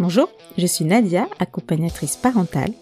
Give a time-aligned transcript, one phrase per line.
[0.00, 2.72] Bonjour, je suis Nadia, accompagnatrice parentale,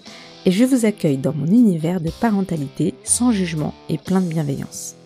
[0.45, 4.97] et je vous accueille dans mon univers de parentalité sans jugement et plein de bienveillance.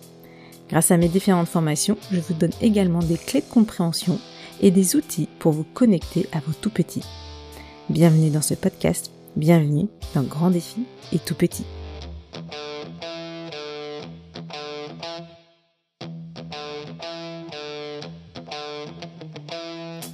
[0.69, 4.19] Grâce à mes différentes formations, je vous donne également des clés de compréhension
[4.59, 7.05] et des outils pour vous connecter à vos tout petits.
[7.89, 10.81] Bienvenue dans ce podcast, bienvenue dans Grand Défi
[11.13, 11.63] et Tout Petit.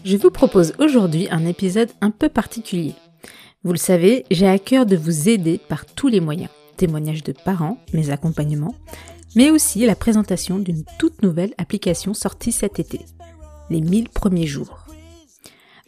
[0.08, 2.96] Je vous propose aujourd'hui un épisode un peu particulier.
[3.66, 6.50] Vous le savez, j'ai à cœur de vous aider par tous les moyens.
[6.78, 8.76] Témoignages de parents, mes accompagnements,
[9.36, 13.02] mais aussi la présentation d'une toute nouvelle application sortie cet été,
[13.70, 14.86] les 1000 premiers jours,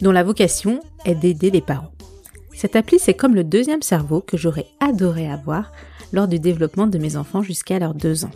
[0.02, 1.94] dont la vocation est d'aider les parents.
[2.54, 5.72] Cette appli, c'est comme le deuxième cerveau que j'aurais adoré avoir
[6.12, 8.32] lors du développement de mes enfants jusqu'à leurs deux ans.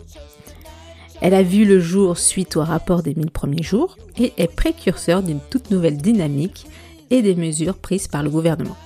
[1.24, 5.22] Elle a vu le jour suite au rapport des 1000 premiers jours et est précurseur
[5.22, 6.66] d'une toute nouvelle dynamique
[7.08, 8.76] et des mesures prises par le gouvernement.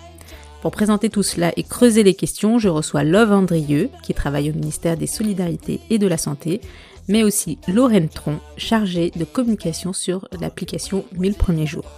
[0.63, 4.55] Pour présenter tout cela et creuser les questions, je reçois Love Andrieux, qui travaille au
[4.55, 6.61] ministère des Solidarités et de la Santé,
[7.09, 11.91] mais aussi Lorraine Tron, chargée de communication sur l'application 1000 premiers jours.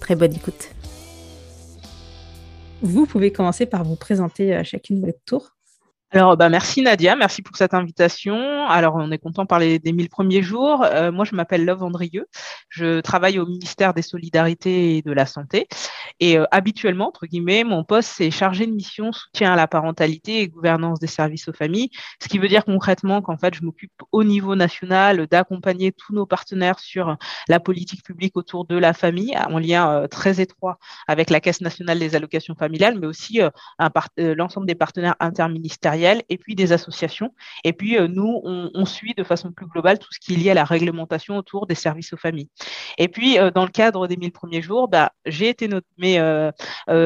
[0.00, 0.68] Très bonne écoute.
[2.80, 5.56] Vous pouvez commencer par vous présenter à chacune de votre tour.
[6.12, 8.66] Alors, bah, merci Nadia, merci pour cette invitation.
[8.66, 10.82] Alors, on est content de parler des 1000 premiers jours.
[10.82, 12.26] Euh, moi, je m'appelle Love Andrieux.
[12.68, 15.68] Je travaille au ministère des Solidarités et de la Santé.
[16.18, 20.40] Et euh, habituellement, entre guillemets, mon poste, c'est chargé de mission soutien à la parentalité
[20.40, 21.90] et gouvernance des services aux familles.
[22.20, 26.26] Ce qui veut dire concrètement qu'en fait, je m'occupe au niveau national d'accompagner tous nos
[26.26, 31.30] partenaires sur la politique publique autour de la famille, en lien euh, très étroit avec
[31.30, 33.38] la Caisse nationale des allocations familiales, mais aussi
[34.16, 37.34] l'ensemble des partenaires interministériels et puis des associations.
[37.64, 40.50] Et puis, euh, nous, on, suit de façon plus globale tout ce qui est lié
[40.50, 42.48] à la réglementation autour des services aux familles.
[42.98, 46.50] Et puis, euh, dans le cadre des 1000 premiers jours, bah, j'ai été nommée euh,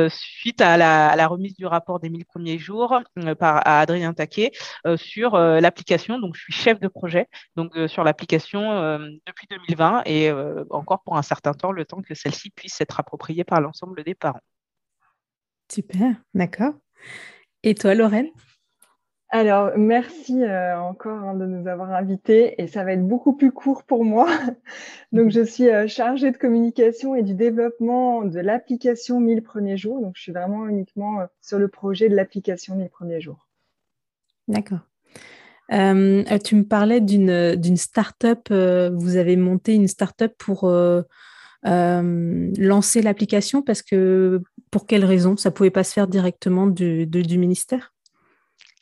[0.08, 3.00] suite à la, remise du rapport des 1000 premiers jours
[3.38, 4.52] par à Adrien Taquet
[4.96, 6.18] sur l'application.
[6.18, 10.30] Donc, je suis chef de projet donc sur l'application depuis 2020 et
[10.70, 14.14] encore pour un certain temps, le temps que celle-ci puisse être appropriée par l'ensemble des
[14.14, 14.40] parents.
[15.72, 16.74] Super, d'accord.
[17.62, 18.28] Et toi, Lorraine?
[19.36, 23.50] Alors, merci euh, encore hein, de nous avoir invités et ça va être beaucoup plus
[23.50, 24.28] court pour moi.
[25.12, 30.00] donc, je suis euh, chargée de communication et du développement de l'application 1000 premiers jours.
[30.00, 33.48] Donc, je suis vraiment uniquement euh, sur le projet de l'application 1000 premiers jours.
[34.46, 34.86] D'accord.
[35.68, 38.50] tu me parlais d'une start-up.
[38.50, 40.70] vous avez monté une start-up pour
[41.64, 45.36] lancer l'application parce que pour quelle raison?
[45.36, 47.93] Ça ne pouvait pas se faire directement du ministère?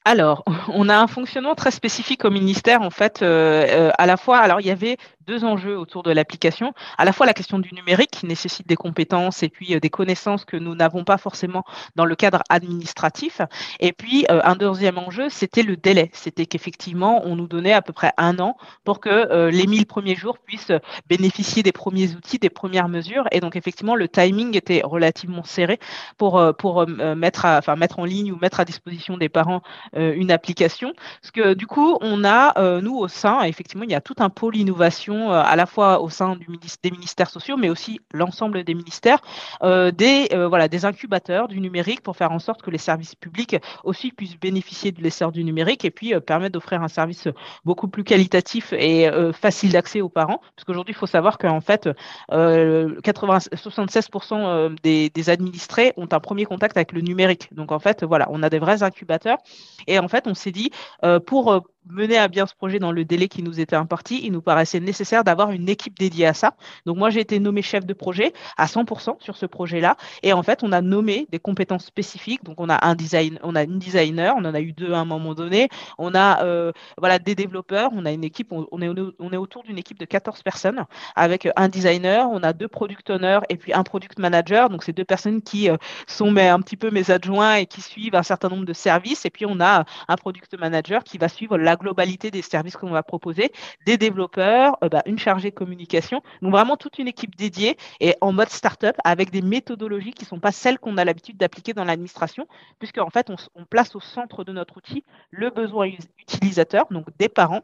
[0.04, 4.16] Alors, on a un fonctionnement très spécifique au ministère, en fait, euh, euh, à la
[4.16, 4.96] fois, alors il y avait
[5.26, 8.76] deux enjeux autour de l'application, à la fois la question du numérique qui nécessite des
[8.76, 11.64] compétences et puis euh, des connaissances que nous n'avons pas forcément
[11.96, 13.40] dans le cadre administratif,
[13.80, 17.92] et puis un deuxième enjeu, c'était le délai, c'était qu'effectivement, on nous donnait à peu
[17.92, 20.72] près un an pour que les 1000 premiers jours puissent
[21.08, 25.78] bénéficier des premiers outils, des premières mesures, et donc effectivement, le timing était relativement serré
[26.16, 29.62] pour, pour mettre, enfin, mettre en ligne ou mettre à disposition des parents
[29.96, 30.92] euh, une application.
[31.20, 34.14] Parce que du coup, on a, euh, nous, au sein, effectivement, il y a tout
[34.18, 36.46] un pôle innovation, euh, à la fois au sein du
[36.82, 39.20] des ministères sociaux, mais aussi l'ensemble des ministères,
[39.62, 44.12] des, voilà, des incubateurs du numérique pour faire en sorte que les services publics aussi
[44.12, 47.28] puissent bénéficier de l'essor du numérique et puis permettre d'offrir un service
[47.64, 50.40] beaucoup plus qualitatif et facile d'accès aux parents.
[50.54, 51.88] Parce qu'aujourd'hui, il faut savoir qu'en fait,
[52.28, 57.48] 80, 76% des, administrés ont un premier contact avec le numérique.
[57.52, 59.38] Donc, en fait, voilà, on a des vrais incubateurs.
[59.86, 60.70] Et en fait, on s'est dit,
[61.04, 64.20] euh, pour euh, mener à bien ce projet dans le délai qui nous était imparti,
[64.22, 66.54] il nous paraissait nécessaire d'avoir une équipe dédiée à ça.
[66.86, 69.96] Donc moi, j'ai été nommé chef de projet à 100% sur ce projet-là.
[70.22, 72.44] Et en fait, on a nommé des compétences spécifiques.
[72.44, 74.98] Donc on a un design, on a une designer, on en a eu deux à
[74.98, 75.68] un moment donné.
[75.98, 77.90] On a euh, voilà des développeurs.
[77.92, 78.88] On a une équipe, on, est
[79.18, 80.84] on est autour d'une équipe de 14 personnes
[81.16, 82.28] avec un designer.
[82.30, 84.68] On a deux product owners et puis un product manager.
[84.70, 85.76] Donc c'est deux personnes qui euh,
[86.06, 89.24] sont mais, un petit peu mes adjoints et qui suivent un certain nombre de services.
[89.26, 92.76] Et puis on a un product manager qui va suivre la la globalité des services
[92.76, 93.50] qu'on va proposer,
[93.86, 96.22] des développeurs, euh, bah, une chargée communication.
[96.42, 100.28] Donc vraiment toute une équipe dédiée et en mode startup avec des méthodologies qui ne
[100.28, 102.46] sont pas celles qu'on a l'habitude d'appliquer dans l'administration,
[102.78, 105.88] puisque en fait on, place au centre de notre outil le besoin
[106.18, 107.62] utilisateur, donc des parents,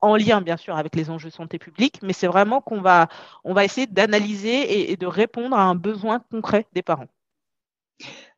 [0.00, 3.08] en lien bien sûr avec les enjeux de santé publique, mais c'est vraiment qu'on va,
[3.44, 7.08] on va essayer d'analyser et, de répondre à un besoin concret des parents.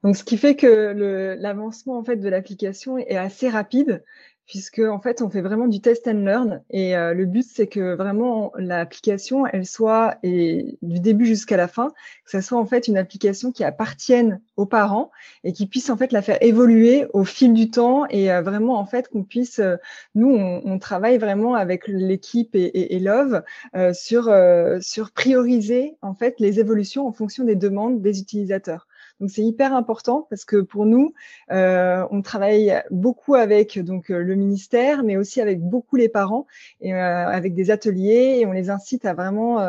[0.02, 4.02] Donc, ce qui fait que l'avancement en fait de l'application est assez rapide
[4.47, 6.62] puisque en fait on fait vraiment du test and learn.
[6.71, 11.69] Et euh, le but c'est que vraiment l'application elle soit et du début jusqu'à la
[11.69, 11.89] fin
[12.25, 15.11] que ça soit en fait une application qui appartienne aux parents
[15.44, 18.79] et qui puisse en fait la faire évoluer au fil du temps et euh, vraiment
[18.79, 19.77] en fait qu'on puisse euh,
[20.15, 23.43] nous on, travaille vraiment avec l'équipe et, et, et, Love
[23.93, 24.33] sur
[24.81, 28.89] sur prioriser en fait les évolutions en fonction des demandes des utilisateurs
[29.22, 31.14] donc c'est hyper important parce que pour nous,
[31.52, 36.48] euh, on travaille beaucoup avec donc euh, le ministère, mais aussi avec beaucoup les parents
[36.80, 39.60] et euh, avec des ateliers et on les incite à vraiment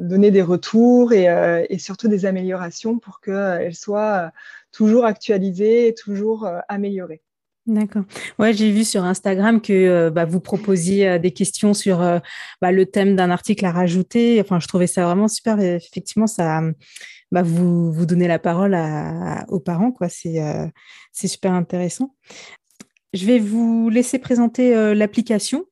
[0.00, 1.26] donner des retours et,
[1.68, 4.30] et, surtout des améliorations pour qu'elles soient
[4.70, 7.22] toujours actualisées et toujours améliorées.
[7.66, 8.02] D'accord.
[8.38, 11.98] Ouais, j'ai vu sur Instagram que bah, vous proposiez des questions sur
[12.60, 14.40] bah, le thème d'un article à rajouter.
[14.40, 15.60] Enfin, je trouvais ça vraiment super.
[15.60, 16.60] Effectivement, ça,
[17.34, 18.78] bah, vous, vous donnez la parole
[19.48, 19.90] aux parents.
[19.90, 20.08] quoi.
[20.08, 20.68] C'est euh,
[21.12, 22.14] super intéressant.
[23.12, 25.64] Je vais vous laisser présenter euh, l'application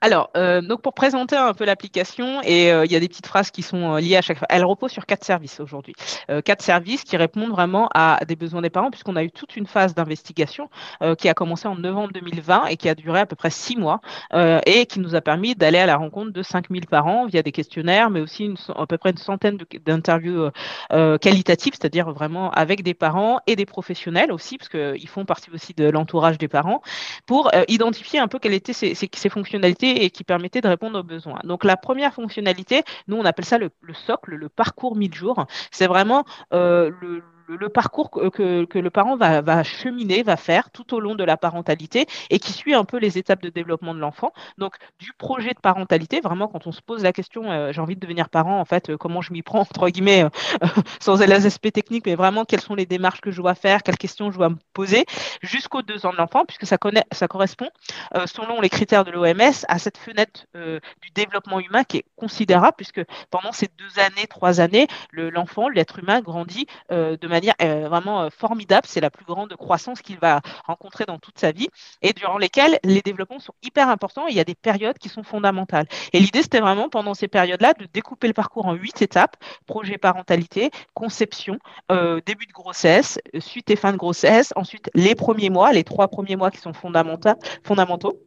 [0.00, 3.26] alors, euh, donc pour présenter un peu l'application, et euh, il y a des petites
[3.26, 4.46] phrases qui sont euh, liées à chaque fois.
[4.50, 5.94] Elle repose sur quatre services aujourd'hui.
[6.44, 9.66] quatre services qui répondent vraiment à des besoins des parents, puisqu'on a eu toute une
[9.66, 10.68] phase d'investigation
[11.18, 14.00] qui a commencé en novembre 2020 et qui a duré à peu près six mois,
[14.66, 18.10] et qui nous a permis d'aller à la rencontre de 5000 parents via des questionnaires,
[18.10, 20.50] mais aussi à peu près une centaine d'interviews
[21.20, 25.74] qualitatives, c'est-à-dire vraiment avec des parents et des professionnels aussi, parce qu'ils font partie aussi
[25.74, 26.82] de l'entourage des parents,
[27.26, 31.40] pour identifier un peu quelles étaient ces fonctionnalités et qui permettait de répondre aux besoins.
[31.44, 33.70] Donc la première fonctionnalité, nous on appelle ça le,
[34.06, 35.46] socle, le parcours 1000 jours.
[35.70, 40.70] C'est vraiment euh, le le, parcours que, que, le parent va, va, cheminer, va faire
[40.70, 43.94] tout au long de la parentalité et qui suit un peu les étapes de développement
[43.94, 44.32] de l'enfant.
[44.58, 47.94] Donc, du projet de parentalité, vraiment, quand on se pose la question, euh, j'ai envie
[47.94, 50.28] de devenir parent, en fait, euh, comment je m'y prends, entre guillemets, euh,
[51.00, 53.96] sans les aspects techniques, mais vraiment, quelles sont les démarches que je dois faire, quelles
[53.96, 55.06] questions je dois me poser,
[55.42, 57.68] jusqu'aux deux ans de l'enfant, puisque ça, connaît, ça correspond,
[58.26, 63.02] selon les critères de l'OMS, à cette fenêtre du développement humain qui est considérable, puisque
[63.30, 68.28] pendant ces deux années, trois années, l'enfant, l'être humain grandit de manière euh, vraiment euh,
[68.30, 68.86] formidable.
[68.86, 71.68] C'est la plus grande croissance qu'il va rencontrer dans toute sa vie
[72.02, 74.26] et durant lesquelles les développements sont hyper importants.
[74.26, 75.86] il y a des périodes qui sont fondamentales.
[76.12, 79.36] Et l'idée, c'était vraiment pendant ces périodes-là de découper le parcours en huit étapes
[79.66, 81.58] projet parentalité, conception,
[81.92, 86.08] euh, début de grossesse, suite et fin de grossesse, ensuite les premiers mois, les trois
[86.08, 88.18] premiers mois qui sont fondamentaux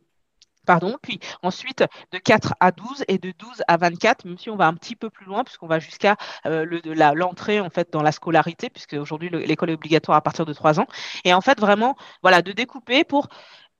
[0.66, 4.56] Pardon, puis ensuite de 4 à 12 et de 12 à 24, même si on
[4.56, 6.66] va un petit peu plus loin, puisqu'on va jusqu'à euh,
[7.16, 10.80] l'entrée en fait dans la scolarité, puisque aujourd'hui l'école est obligatoire à partir de 3
[10.80, 10.86] ans.
[11.25, 13.28] Et en fait, vraiment, voilà, de découper pour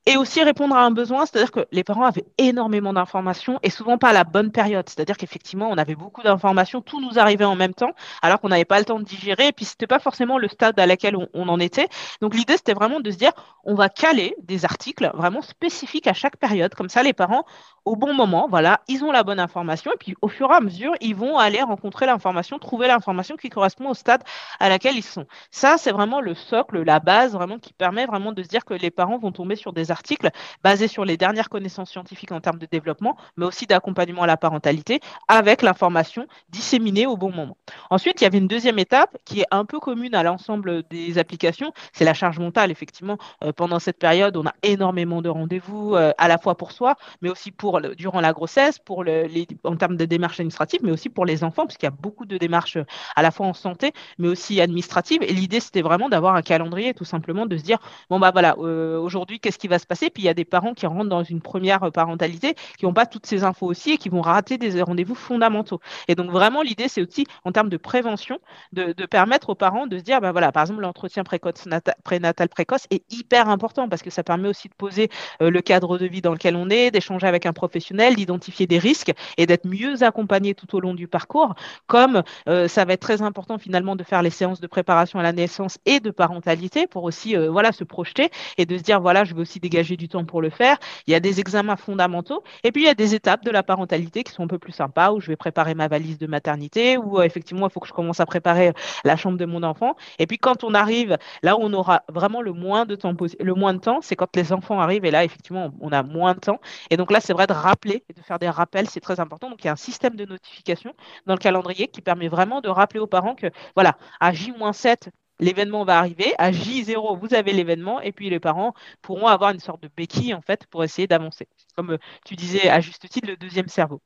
[0.08, 4.00] et aussi répondre à un besoin, c'est-à-dire que les parents avaient énormément d'informations et souvent
[4.00, 4.90] pas à la bonne période.
[4.90, 7.92] C'est-à-dire qu'effectivement, on avait beaucoup d'informations, tout nous arrivait en même temps,
[8.24, 10.80] alors qu'on n'avait pas le temps de digérer, et puis c'était pas forcément le stade
[10.80, 11.88] à laquelle on, en était.
[12.22, 13.32] Donc l'idée, c'était vraiment de se dire,
[13.64, 17.46] on va caler des articles vraiment spécifiques à chaque période, comme ça, les parents,
[17.86, 20.62] au bon moment, voilà, ils ont la bonne information, et puis au fur et à
[20.62, 24.24] mesure, ils vont aller rencontrer l'information, trouver l'information qui correspond au stade
[24.60, 25.26] à laquelle ils sont.
[25.52, 28.74] Ça, c'est vraiment le socle, la base, vraiment qui permet vraiment de se dire que
[28.74, 30.30] les parents vont tomber sur des articles
[30.64, 34.38] basés sur les dernières connaissances scientifiques en termes de développement, mais aussi d'accompagnement à la
[34.38, 37.58] parentalité, avec l'information disséminée au bon moment.
[37.90, 41.18] Ensuite, il y avait une deuxième étape qui est un peu commune à l'ensemble des
[41.18, 42.72] applications, c'est la charge mentale.
[42.72, 46.72] Effectivement, euh, pendant cette période, on a énormément de rendez-vous, euh, à la fois pour
[46.72, 49.28] soi, mais aussi pour durant la grossesse, pour le,
[49.64, 52.38] en termes de démarches administratives, mais aussi pour les enfants, puisqu'il y a beaucoup de
[52.38, 52.86] démarches euh,
[53.16, 55.24] à la fois en santé, mais aussi administratives.
[55.24, 57.80] Et l'idée, c'était vraiment d'avoir un calendrier, tout simplement, de se dire,
[58.10, 60.74] bon, bah voilà, aujourd'hui, qu'est-ce qui va se passer Puis il y a des parents
[60.74, 64.10] qui rentrent dans une première parentalité, qui n'ont pas toutes ces infos aussi et qui
[64.10, 65.80] vont rater des rendez-vous fondamentaux.
[66.08, 68.40] Et donc, vraiment, l'idée, c'est aussi, en termes de prévention,
[68.72, 73.04] de, permettre aux parents de se dire, bah voilà, par exemple, l'entretien prénatal précoce est
[73.12, 75.10] hyper important parce que ça permet aussi de poser
[75.42, 78.80] euh, le cadre de vie dans lequel on est, d'échanger avec un professionnel, d'identifier des
[78.80, 81.56] risques et d'être mieux accompagné tout au long du parcours.
[81.88, 85.24] Comme euh, ça va être très important finalement de faire les séances de préparation à
[85.24, 89.02] la naissance et de parentalité pour aussi euh, voilà se projeter et de se dire
[89.02, 90.78] voilà, je vais aussi dégager du temps pour le faire.
[91.08, 93.64] Il y a des examens fondamentaux et puis il y a des étapes de la
[93.64, 96.98] parentalité qui sont un peu plus sympas où je vais préparer ma valise de maternité
[96.98, 98.74] où euh, effectivement il faut que je commence à préparer
[99.06, 99.96] la chambre de mon enfant.
[100.20, 103.54] Et puis quand on arrive là où on aura vraiment le moins de temps le
[103.54, 106.40] moins de temps, c'est quand les enfants arrivent et là effectivement on a moins de
[106.40, 106.60] temps.
[106.90, 109.50] Et donc là c'est vrai de rappeler et de faire des rappels, c'est très important.
[109.50, 110.94] Donc il y a un système de notification
[111.26, 115.10] dans le calendrier qui permet vraiment de rappeler aux parents que voilà, à J-7,
[115.42, 119.60] l'événement va arriver, à J0, vous avez l'événement, et puis les parents pourront avoir une
[119.60, 121.48] sorte de béquille en fait pour essayer d'avancer.
[121.76, 124.02] Comme euh, tu disais à juste titre, le deuxième cerveau.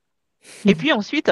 [0.66, 1.32] Et puis ensuite,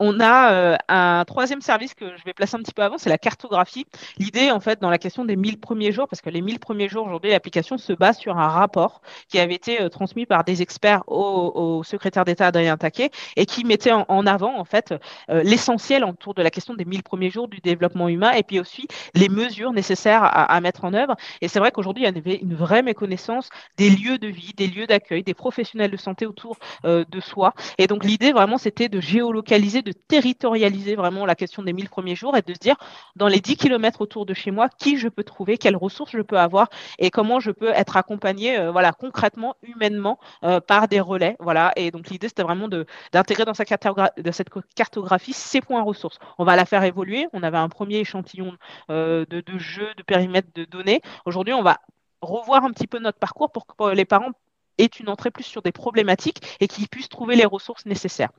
[0.00, 3.10] on a euh, un troisième service que je vais placer un petit peu avant, c'est
[3.10, 3.86] la cartographie.
[4.18, 6.88] L'idée, en fait, dans la question des 1000 premiers jours, parce que les 1000 premiers
[6.88, 10.62] jours, aujourd'hui, l'application se base sur un rapport qui avait été euh, transmis par des
[10.62, 14.94] experts au, secrétaire d'État Adrien Taquet et qui mettait en, avant, en fait,
[15.30, 18.58] euh, l'essentiel autour de la question des 1000 premiers jours du développement humain et puis
[18.58, 21.16] aussi les mesures nécessaires à, mettre en œuvre.
[21.40, 24.66] Et c'est vrai qu'aujourd'hui, il y avait une vraie méconnaissance des lieux de vie, des
[24.66, 27.54] lieux d'accueil, des professionnels de santé autour de soi.
[27.78, 32.14] Et donc, l'idée, vraiment, c'était de géolocaliser de territorialiser vraiment la question des 1000 premiers
[32.14, 32.76] jours et de se dire,
[33.16, 36.22] dans les 10 kilomètres autour de chez moi, qui je peux trouver, quelles ressources je
[36.22, 41.00] peux avoir et comment je peux être accompagné euh, voilà, concrètement, humainement, euh, par des
[41.00, 41.36] relais.
[41.40, 41.72] Voilà.
[41.76, 42.68] Et donc, l'idée, c'était vraiment
[43.12, 46.18] d'intégrer dans, sa cette cartographie ces points ressources.
[46.38, 47.26] On va la faire évoluer.
[47.32, 48.56] On avait un premier échantillon
[48.90, 51.00] euh, de, jeux, de périmètres de données.
[51.24, 51.78] Aujourd'hui, on va
[52.20, 54.30] revoir un petit peu notre parcours pour que les parents
[54.78, 58.30] est une entrée plus sur des problématiques et qui puissent trouver les ressources nécessaires.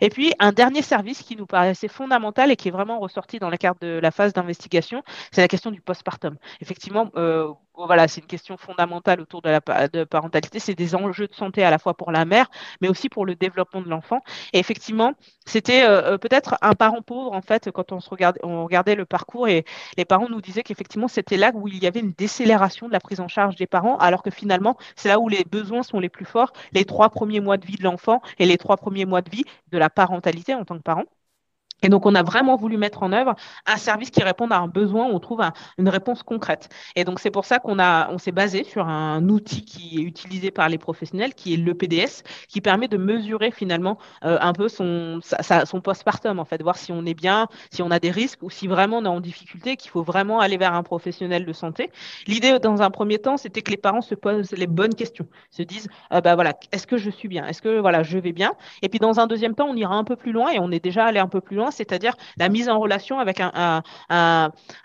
[0.00, 3.50] Et puis, un dernier service qui nous paraissait fondamental et qui est vraiment ressorti dans
[3.50, 5.02] la carte de la phase d'investigation,
[5.32, 6.36] c'est la question du postpartum.
[6.60, 7.52] Effectivement, euh,
[7.86, 10.58] voilà, c'est une question fondamentale autour de la de parentalité.
[10.58, 13.34] C'est des enjeux de santé à la fois pour la mère, mais aussi pour le
[13.34, 14.22] développement de l'enfant.
[14.52, 15.12] Et effectivement,
[15.46, 18.94] c'était euh, euh, peut-être un parent pauvre en fait quand on se regardait, on regardait
[18.94, 19.64] le parcours et
[19.96, 23.00] les parents nous disaient qu'effectivement c'était là où il y avait une décélération de la
[23.00, 26.08] prise en charge des parents, alors que finalement c'est là où les besoins sont les
[26.08, 29.22] plus forts, les trois premiers mois de vie de l'enfant et les trois premiers mois
[29.22, 31.04] de vie de la parentalité en tant que parent.
[31.82, 33.34] Et donc, on a vraiment voulu mettre en œuvre
[33.66, 35.42] un service qui réponde à un besoin où on trouve
[35.78, 36.68] une réponse concrète.
[36.96, 40.02] Et donc, c'est pour ça qu'on a, on s'est basé sur un outil qui est
[40.02, 44.68] utilisé par les professionnels, qui est l'EPDS, qui permet de mesurer finalement euh, un peu
[44.68, 48.10] son, sa, son postpartum, en fait, voir si on est bien, si on a des
[48.10, 51.46] risques ou si vraiment on est en difficulté, qu'il faut vraiment aller vers un professionnel
[51.46, 51.90] de santé.
[52.26, 55.62] L'idée, dans un premier temps, c'était que les parents se posent les bonnes questions, se
[55.62, 58.54] disent, euh, bah voilà, est-ce que je suis bien, est-ce que voilà, je vais bien?
[58.82, 60.82] Et puis, dans un deuxième temps, on ira un peu plus loin et on est
[60.82, 63.82] déjà allé un peu plus loin c'est-à-dire la mise en relation avec un,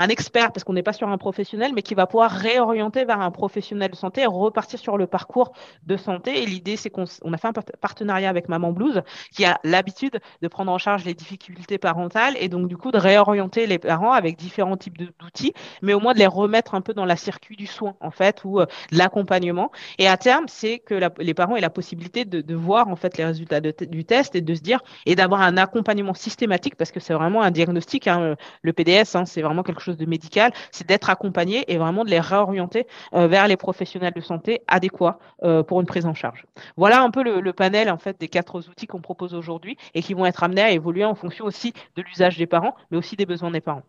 [0.10, 3.32] expert, parce qu'on n'est pas sur un professionnel, mais qui va pouvoir réorienter vers un
[3.32, 5.54] professionnel de santé et repartir sur le parcours
[5.86, 6.44] de santé.
[6.44, 10.48] Et l'idée, c'est qu'on a fait un partenariat avec Maman Blues, qui a l'habitude de
[10.48, 14.38] prendre en charge les difficultés parentales et donc du coup de réorienter les parents avec
[14.38, 17.68] différents types d'outils, mais au moins de les remettre un peu dans la circuit du
[17.68, 19.72] soin, en fait, ou euh, de l'accompagnement.
[19.98, 23.26] Et à terme, c'est que les parents aient la possibilité de, voir en fait les
[23.26, 27.14] résultats du test et de se dire et d'avoir un accompagnement systématique parce que c'est
[27.14, 28.08] vraiment un diagnostic.
[28.08, 30.52] Hein, le PDS, hein, c'est vraiment quelque chose de médical.
[30.72, 35.20] C'est d'être accompagné et vraiment de les réorienter euh, vers les professionnels de santé adéquats
[35.44, 36.46] euh, pour une prise en charge.
[36.78, 40.16] Voilà un peu le, panel en fait des quatre outils qu'on propose aujourd'hui et qui
[40.16, 43.28] vont être amenés à évoluer en fonction aussi de l'usage des parents, mais aussi des
[43.28, 43.84] besoins des parents.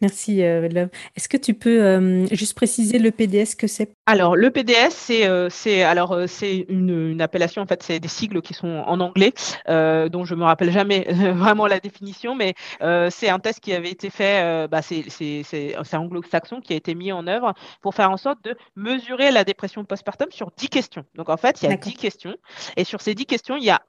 [0.00, 0.88] Merci, euh, Love.
[1.16, 3.92] Est-ce que tu peux euh, juste préciser le PDS que c'est?
[4.06, 8.40] Alors, le PDS, c'est euh, c'est alors c'est une, appellation en fait, c'est des sigles
[8.40, 9.32] qui sont en anglais,
[9.66, 12.54] dont je me rappelle jamais vraiment la définition, mais
[13.10, 17.26] c'est un test qui avait été fait, bah, c'est anglo-saxon qui a été mis en
[17.26, 21.04] œuvre pour faire en sorte de mesurer la dépression postpartum sur 10 questions.
[21.14, 22.36] Donc en fait, il y a 10 questions,
[22.76, 23.82] et sur ces 10 questions, il y a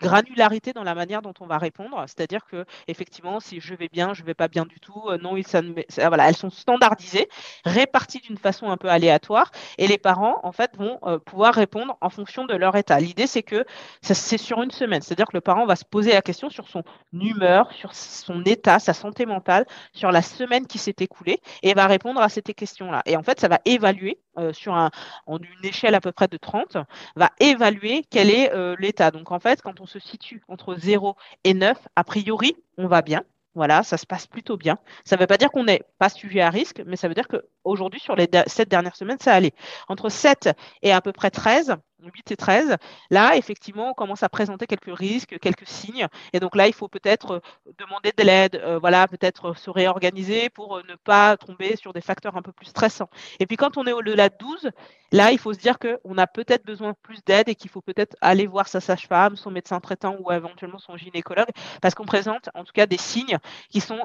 [0.00, 4.14] granularité dans la manière dont on va répondre, c'est-à-dire que effectivement, si je vais bien,
[4.14, 7.28] je vais pas bien du tout, euh, non, elles sont standardisées,
[7.64, 11.96] réparties d'une façon un peu aléatoire, et les parents en fait vont euh, pouvoir répondre
[12.00, 12.98] en fonction de leur état.
[12.98, 13.64] L'idée c'est que
[14.02, 16.82] c'est sur une semaine, c'est-à-dire que le parent va se poser la question sur son
[17.12, 21.86] humeur, sur son état, sa santé mentale, sur la semaine qui s'est écoulée, et va
[21.86, 23.02] répondre à ces questions-là.
[23.06, 24.90] Et en fait, ça va évaluer euh, sur un,
[25.26, 26.76] en une échelle à peu près de 30,
[27.16, 29.10] va évaluer quel est l'état.
[29.10, 33.02] Donc en fait, quand on se situe entre 0 et 9, a priori, on va
[33.02, 33.22] bien.
[33.54, 34.78] Voilà, ça se passe plutôt bien.
[35.04, 37.26] Ça ne veut pas dire qu'on n'est pas sujet à risque, mais ça veut dire
[37.26, 39.54] qu'aujourd'hui, sur les sept dernières semaines, ça allait.
[39.88, 40.50] Entre 7
[40.82, 42.76] et à peu près 13, 8 et 13,
[43.10, 46.06] là, effectivement, on commence à présenter quelques risques, quelques signes.
[46.32, 50.50] Et donc là, il faut peut-être euh, demander de l'aide, euh, voilà, peut-être se réorganiser
[50.50, 53.10] pour euh, ne pas tomber sur des facteurs un peu plus stressants.
[53.38, 54.70] Et puis quand on est au-delà de 12,
[55.12, 57.80] là, il faut se dire qu'on a peut-être besoin de plus d'aide et qu'il faut
[57.80, 61.48] peut-être aller voir sa sage-femme, son médecin traitant ou éventuellement son gynécologue,
[61.82, 63.38] parce qu'on présente en tout cas des signes
[63.70, 64.00] qui sont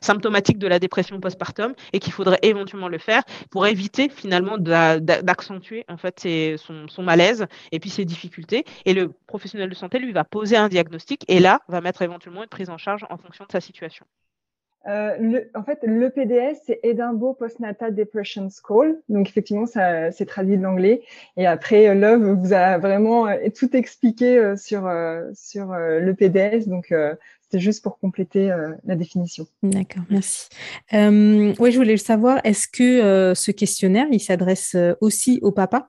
[0.00, 5.84] symptomatiques de la dépression postpartum et qu'il faudrait éventuellement le faire pour éviter finalement d'accentuer
[5.88, 7.02] en fait son, son
[7.72, 8.64] et puis ses difficultés.
[8.84, 12.42] Et le professionnel de santé, lui, va poser un diagnostic et là, va mettre éventuellement
[12.42, 14.06] une prise en charge en fonction de sa situation.
[14.86, 19.00] Euh, le, en fait, le PDS, c'est Edinburgh Postnatal Depression School.
[19.08, 21.02] Donc, effectivement, ça, c'est traduit de l'anglais.
[21.36, 24.90] Et après, Love vous a vraiment euh, tout expliqué euh, sur,
[25.34, 26.68] sur le PDS.
[26.68, 26.94] Donc,
[27.42, 29.46] c'était juste pour compléter la définition.
[29.62, 30.48] D'accord, merci.
[30.92, 35.88] oui, je voulais le savoir, est-ce que ce questionnaire, il s'adresse aussi au papa?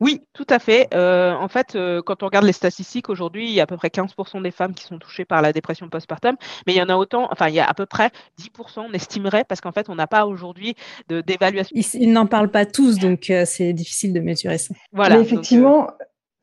[0.00, 0.88] Oui, tout à fait.
[0.94, 3.76] Euh, en fait, euh, quand on regarde les statistiques aujourd'hui, il y a à peu
[3.76, 6.88] près 15% des femmes qui sont touchées par la dépression postpartum, mais il y en
[6.88, 9.88] a autant, enfin, il y a à peu près 10%, on estimerait, parce qu'en fait,
[9.88, 10.74] on n'a pas aujourd'hui
[11.08, 11.74] d'évaluation.
[11.74, 14.74] Ils, n'en parlent pas tous, donc euh, c'est difficile de mesurer ça.
[14.92, 15.16] Voilà.
[15.16, 15.88] Mais effectivement,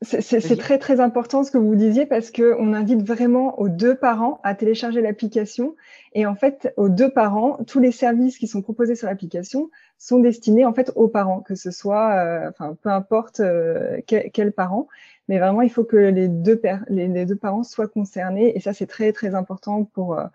[0.04, 3.94] c'est très très important ce que vous disiez parce que on invite vraiment aux deux
[3.94, 5.74] parents à télécharger l'application.
[6.12, 10.18] Et en fait aux deux parents tous les services qui sont proposés sur l'application sont
[10.18, 14.88] destinés en fait aux parents que ce soit euh, enfin peu importe euh, quel, parent.
[15.28, 18.56] Mais vraiment il faut que les deux les, deux parents soient concernés.
[18.56, 20.26] Et ça c'est très très important pour euh,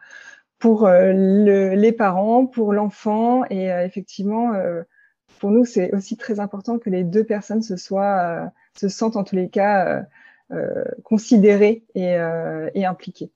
[0.57, 3.43] pour le, les parents pour l'enfant.
[3.49, 4.53] Et effectivement
[5.39, 9.23] pour nous c'est aussi très important que les deux personnes se soient se sentent en
[9.23, 10.01] tous les cas euh,
[10.51, 13.31] euh, considérés et, euh, et impliqués.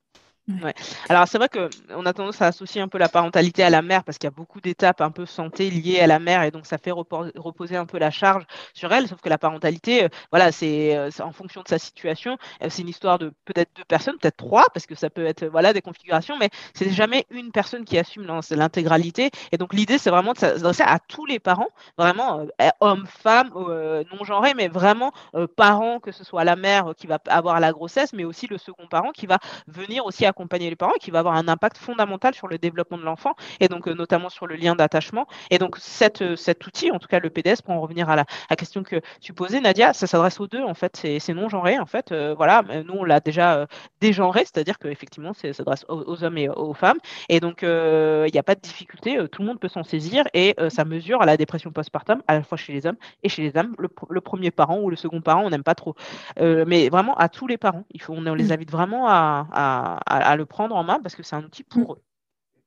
[1.08, 4.04] Alors c'est vrai qu'on a tendance à associer un peu la parentalité à la mère
[4.04, 6.66] parce qu'il y a beaucoup d'étapes un peu santé liées à la mère et donc
[6.66, 9.08] ça fait reposer un peu la charge sur elle.
[9.08, 12.38] Sauf que la parentalité, euh, voilà, c'est euh, en fonction de sa situation.
[12.62, 15.46] Euh, c'est une histoire de peut-être deux personnes, peut-être trois parce que ça peut être
[15.46, 19.32] voilà des configurations, mais c'est jamais une personne qui assume l'intégralité.
[19.54, 22.46] Et donc l'idée c'est vraiment de s'adresser à tous les parents, vraiment
[22.82, 25.14] hommes, femmes, non genrés, mais vraiment
[25.56, 28.88] parents que ce soit la mère qui va avoir la grossesse, mais aussi le second
[28.88, 32.48] parent qui va venir aussi accompagner les parents qui va avoir un impact fondamental sur
[32.48, 35.28] le développement de l'enfant et donc euh, notamment sur le lien d'attachement.
[35.52, 38.16] Et donc cette, euh, cet outil, en tout cas le PDS, pour en revenir à
[38.16, 38.26] la,
[38.58, 41.86] question que tu posais, Nadia, ça s'adresse aux deux en fait, c'est non genré en
[41.86, 42.12] fait.
[42.12, 43.68] Euh, voilà, nous on l'a déjà
[44.02, 46.98] dégenré, c'est-à-dire qu'effectivement ça s'adresse aux, hommes et aux femmes.
[47.30, 50.56] Et donc il n'y a pas de difficulté, tout le monde peut s'en saisir et
[50.70, 53.52] ça mesure à la dépression postpartum à la fois chez les hommes et chez les
[53.52, 53.76] femmes.
[53.78, 55.96] Le, premier parent ou le second parent, on n'aime pas trop,
[56.40, 57.84] mais vraiment à tous les parents.
[57.92, 58.52] Il faut, on, les mmh.
[58.52, 61.80] invite vraiment à, à à le prendre en main parce que c'est un outil pour
[61.80, 61.94] mm.
[61.94, 62.02] eux.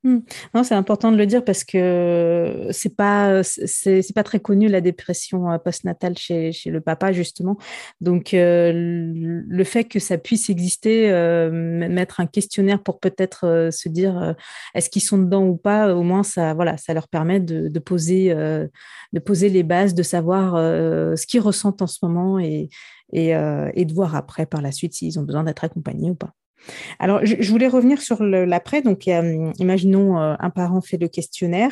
[0.07, 0.21] Mm.
[0.55, 4.81] Non, c'est important de le dire parce que c'est pas c'est pas très connu la
[4.81, 7.57] dépression euh, postnatale chez, chez le papa justement.
[8.01, 13.89] Donc euh, le fait que ça puisse exister, euh, mettre un questionnaire pour peut-être se
[13.89, 14.37] dire
[14.75, 17.79] est-ce qu'ils sont dedans ou pas, au moins ça voilà ça leur permet de, de
[17.81, 22.69] poser de poser les bases, de savoir ce qu'ils ressentent en ce moment et
[23.13, 26.33] et, et de voir après par la suite s'ils ont besoin d'être accompagnés ou pas.
[26.99, 28.83] Alors, je, voulais revenir sur l'après.
[28.83, 29.07] Donc,
[29.59, 31.71] imaginons euh, un parent fait le questionnaire.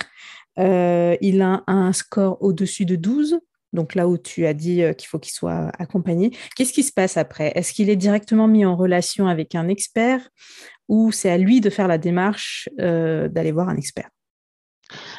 [0.58, 3.40] Euh, il a un score au-dessus de 12.
[3.72, 6.30] Donc là où tu as dit euh, qu'il faut qu'il soit accompagné.
[6.54, 7.50] Qu'est-ce qui se passe après?
[7.56, 10.28] Est-ce qu'il est directement mis en relation avec un expert
[10.86, 14.10] ou c'est à lui de faire la démarche d'aller voir un expert?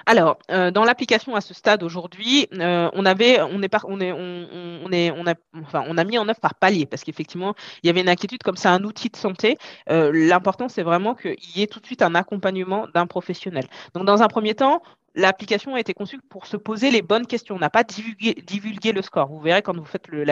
[0.05, 4.11] Alors, euh, dans l'application à ce stade aujourd'hui, euh, on avait, on est, on est,
[4.11, 7.87] on, est, on a, enfin, on a mis en œuvre par palier parce qu'effectivement, il
[7.87, 9.57] y avait une inquiétude comme c'est un outil de santé.
[9.89, 13.65] Euh, l'important, c'est vraiment qu'il y ait tout de suite un accompagnement d'un professionnel.
[13.93, 14.81] Donc, dans un premier temps,
[15.15, 17.55] l'application a été conçue pour se poser les bonnes questions.
[17.55, 19.27] On n'a pas divulgué, le score.
[19.27, 20.25] Vous verrez quand vous faites le,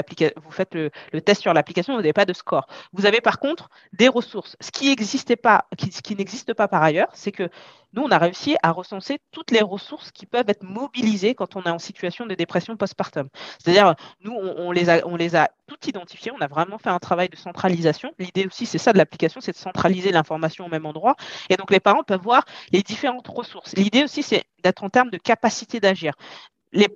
[0.43, 2.67] vous faites le, test sur l'application, vous n'avez pas de score.
[2.91, 4.55] Vous avez par contre des ressources.
[4.59, 7.49] Ce qui n'existe pas, qui n'existe pas par ailleurs, c'est que
[7.93, 11.63] nous, on a réussi à recenser toutes les ressources qui peuvent être mobilisées quand on
[11.63, 13.29] est en situation de dépression postpartum.
[13.59, 16.31] C'est-à-dire, nous, on, les a, toutes identifiées.
[16.31, 18.11] On a vraiment fait un travail de centralisation.
[18.17, 21.15] L'idée aussi, c'est ça de l'application, c'est de centraliser l'information au même endroit.
[21.49, 23.75] Et donc, les parents peuvent voir les différentes ressources.
[23.75, 26.13] L'idée aussi, c'est d'être en termes de capacité d'agir.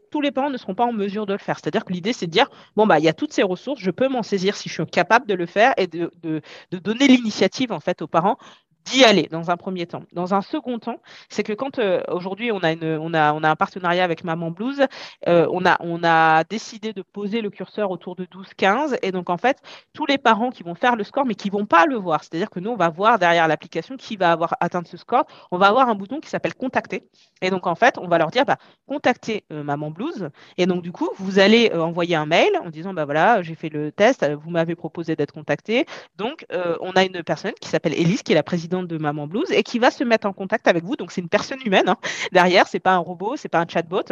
[0.09, 1.59] Tous les parents ne seront pas en mesure de le faire.
[1.59, 3.91] C'est-à-dire que l'idée, c'est de dire, bon, bah, il y a toutes ces ressources, je
[3.91, 7.07] peux m'en saisir si je suis capable de le faire et de, de, de donner
[7.07, 8.37] l'initiative, en fait, aux parents
[8.87, 10.03] d'y aller dans un premier temps.
[10.13, 14.51] Dans un second temps, c'est que quand euh, aujourd'hui on a un partenariat avec Maman
[14.51, 14.85] Blues,
[15.27, 19.29] euh, on a, on a décidé de poser le curseur autour de 12-15 et donc
[19.29, 19.57] en fait
[19.93, 22.49] tous les parents qui vont faire le score mais qui vont pas le voir, c'est-à-dire
[22.49, 25.67] que nous on va voir derrière l'application qui va avoir atteint ce score, on va
[25.67, 27.03] avoir un bouton qui s'appelle contacter.
[27.41, 30.29] Et donc en fait on va leur dire bah contactez euh, Maman Blues.
[30.57, 33.69] Et donc du coup vous allez envoyer un mail en disant bah voilà j'ai fait
[33.69, 38.23] le test, vous m'avez proposé d'être contacté, donc on a une personne qui s'appelle Elise
[38.23, 40.83] qui est la présidente de Maman Blues et qui va se mettre en contact avec
[40.83, 40.95] vous.
[40.95, 41.97] Donc c'est une personne humaine hein.
[42.31, 44.03] derrière, c'est pas un robot, c'est pas un chatbot.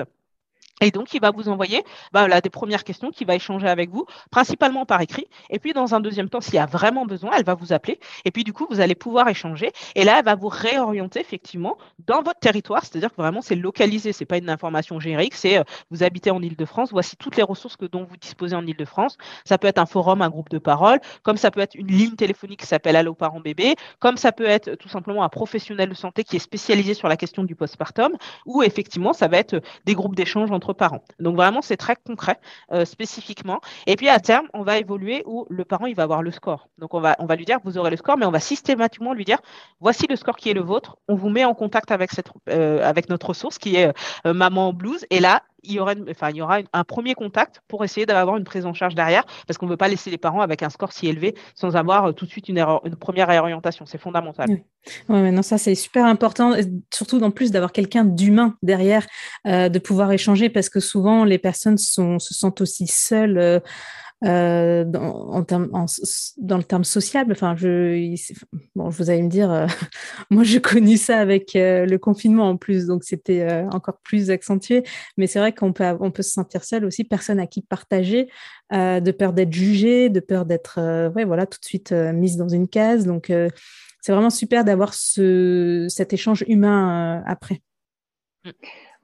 [0.81, 3.89] Et donc, il va vous envoyer bah, là, des premières questions qu'il va échanger avec
[3.89, 5.27] vous, principalement par écrit.
[5.49, 7.99] Et puis, dans un deuxième temps, s'il y a vraiment besoin, elle va vous appeler.
[8.25, 9.71] Et puis, du coup, vous allez pouvoir échanger.
[9.95, 12.83] Et là, elle va vous réorienter effectivement dans votre territoire.
[12.83, 14.11] C'est-à-dire que vraiment, c'est localisé.
[14.11, 15.35] C'est pas une information générique.
[15.35, 16.91] C'est euh, vous habitez en Ile-de-France.
[16.91, 19.17] Voici toutes les ressources que, dont vous disposez en Ile-de-France.
[19.45, 22.15] Ça peut être un forum, un groupe de parole, comme ça peut être une ligne
[22.15, 25.93] téléphonique qui s'appelle Allo parents bébé, comme ça peut être tout simplement un professionnel de
[25.93, 28.11] santé qui est spécialisé sur la question du postpartum,
[28.45, 31.03] ou effectivement, ça va être des groupes d'échange entre parents.
[31.19, 32.39] Donc vraiment, c'est très concret,
[32.71, 33.59] euh, spécifiquement.
[33.87, 36.69] Et puis à terme, on va évoluer où le parent, il va avoir le score.
[36.77, 39.13] Donc on va, on va lui dire, vous aurez le score, mais on va systématiquement
[39.13, 39.39] lui dire,
[39.79, 40.97] voici le score qui est le vôtre.
[41.07, 43.93] On vous met en contact avec, cette, euh, avec notre ressource qui est
[44.25, 45.05] euh, Maman Blues.
[45.09, 48.95] Et là, il y aura, un premier contact pour essayer d'avoir une prise en charge
[48.95, 51.75] derrière, parce qu'on ne veut pas laisser les parents avec un score si élevé sans
[51.75, 52.65] avoir tout de suite une,
[52.99, 53.85] première réorientation.
[53.85, 54.47] C'est fondamental.
[54.49, 55.31] Oui.
[55.31, 56.53] non, ça c'est super important,
[56.93, 59.05] surtout en plus d'avoir quelqu'un d'humain derrière,
[59.45, 63.37] de pouvoir échanger, parce que souvent les personnes se sentent aussi seules.
[63.37, 63.59] Euh,
[64.21, 65.69] terme,
[66.37, 67.33] dans le terme sociable.
[67.33, 68.15] Enfin, je,
[68.75, 69.67] bon, vous allez me dire, euh,
[70.29, 74.83] moi j'ai connu ça avec euh, le confinement en plus, donc c'était encore plus accentué.
[75.17, 78.29] Mais c'est vrai qu'on peut, on peut se sentir seul aussi, personne à qui partager,
[78.71, 80.79] de peur d'être jugé, de peur d'être,
[81.15, 83.05] ouais, voilà, tout de suite mise dans une case.
[83.05, 83.31] Donc
[84.01, 87.61] c'est vraiment super d'avoir ce, cet échange humain après.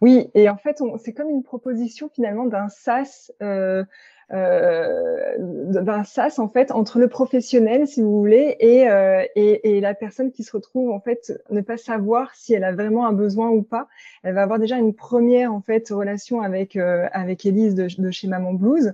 [0.01, 3.85] Oui, et en fait, c'est comme une proposition finalement d'un SAS euh, euh,
[4.31, 9.93] d'un sas en fait entre le professionnel, si vous voulez, et, euh, et, et, la
[9.93, 13.49] personne qui se retrouve en fait ne pas savoir si elle a vraiment un besoin
[13.49, 13.87] ou pas.
[14.23, 18.27] Elle va avoir déjà une première en fait relation avec euh, avec Elise de, chez
[18.27, 18.93] Maman Blues,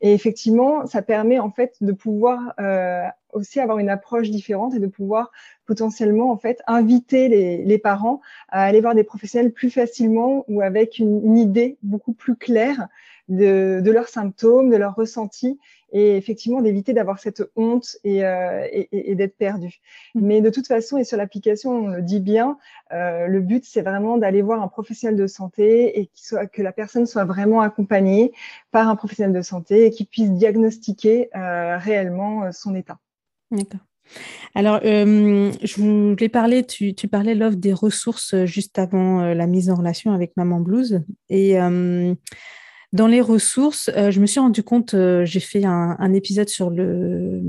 [0.00, 4.78] et effectivement, ça permet en fait de pouvoir euh, aussi avoir une approche différente et
[4.78, 5.32] de pouvoir
[5.66, 10.62] potentiellement en fait inviter les, les, parents à aller voir des professionnels plus facilement ou
[10.62, 12.88] avec une, une idée beaucoup plus claire
[13.28, 15.58] de, de, leurs symptômes, de leurs ressentis,
[15.92, 19.80] et effectivement d'éviter d'avoir cette honte et, euh, et, et d'être perdu.
[20.14, 20.20] Mmh.
[20.26, 22.58] Mais de toute façon, et sur l'application, on le dit bien,
[22.92, 26.72] euh, le but c'est vraiment d'aller voir un professionnel de santé et soit, que la
[26.72, 28.32] personne soit vraiment accompagnée
[28.70, 32.98] par un professionnel de santé et qui puisse diagnostiquer euh, réellement son état.
[33.50, 33.80] D'accord.
[34.54, 39.46] Alors, euh, je voulais parler, tu, tu parlais l'offre des ressources juste avant euh, la
[39.46, 41.02] mise en relation avec Maman Blues.
[41.28, 42.14] Et euh,
[42.92, 46.70] dans les ressources, euh, je me suis rendu compte, euh, j'ai fait un, épisode sur
[46.70, 47.42] le,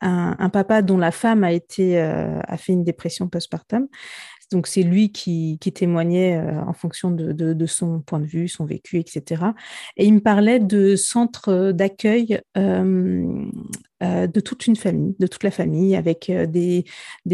[0.00, 3.88] un, un, papa dont la femme a, été, euh, a fait une dépression postpartum.
[4.52, 8.98] Donc, c'est lui qui, témoignait euh, en fonction de, son point de vue, son vécu,
[8.98, 9.42] etc.
[9.96, 13.44] Et il me parlait de centres d'accueil euh,
[14.02, 16.84] euh, de toute une famille, de toute la famille, avec euh, des,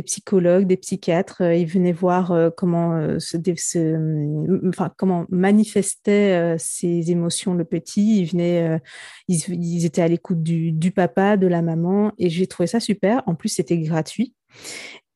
[0.05, 1.42] psychologues, des psychiatres.
[1.42, 8.20] ils venaient voir comment, se, enfin, comment manifestait ses émotions le petit.
[8.22, 8.81] Ils, venaient,
[9.29, 12.12] ils, étaient à l'écoute du papa, de la maman.
[12.18, 13.22] Et j'ai trouvé ça super.
[13.27, 14.35] En plus, c'était gratuit.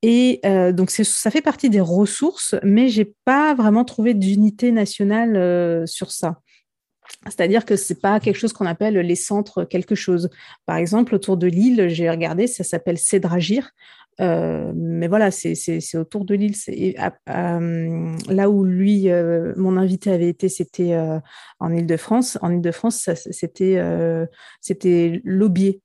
[0.02, 5.36] Et euh, donc, ça fait partie des ressources, mais j'ai pas vraiment trouvé d'unité nationale
[5.36, 6.40] euh, sur ça.
[7.24, 10.28] C'est-à-dire que c'est pas quelque chose qu'on appelle les centres quelque chose.
[10.66, 13.70] Par exemple, autour de Lille, j'ai regardé, ça s'appelle Cédragir.
[14.20, 16.54] Euh, mais voilà, c'est autour de Lille.
[17.28, 21.20] Euh, là où lui, euh, mon invité avait été, c'était euh,
[21.60, 22.38] en Ile-de-France.
[22.42, 25.80] En Ile-de-France, c'était Laubier.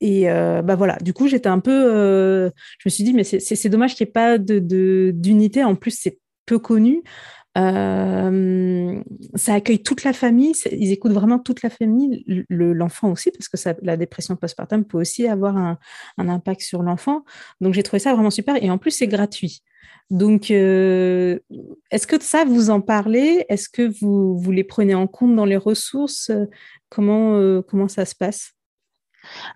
[0.00, 1.72] Et euh, bah voilà, du coup, j'étais un peu.
[1.72, 5.60] Euh, je me suis dit, mais c'est dommage qu'il n'y ait pas d'unité.
[5.60, 7.02] De, en plus, c'est peu connu.
[7.56, 9.00] Euh,
[9.34, 10.52] ça accueille toute la famille.
[10.70, 14.98] Ils écoutent vraiment toute la famille, l'enfant aussi, parce que ça, la dépression postpartum peut
[14.98, 15.78] aussi avoir un,
[16.18, 17.24] un impact sur l'enfant.
[17.62, 18.62] Donc, j'ai trouvé ça vraiment super.
[18.62, 19.62] Et en plus, c'est gratuit.
[20.10, 21.38] Donc, euh,
[21.90, 23.44] est-ce que ça, vous en parlez?
[23.48, 26.30] Est-ce que vous, vous les prenez en compte dans les ressources?
[26.90, 28.55] Comment, euh, comment ça se passe?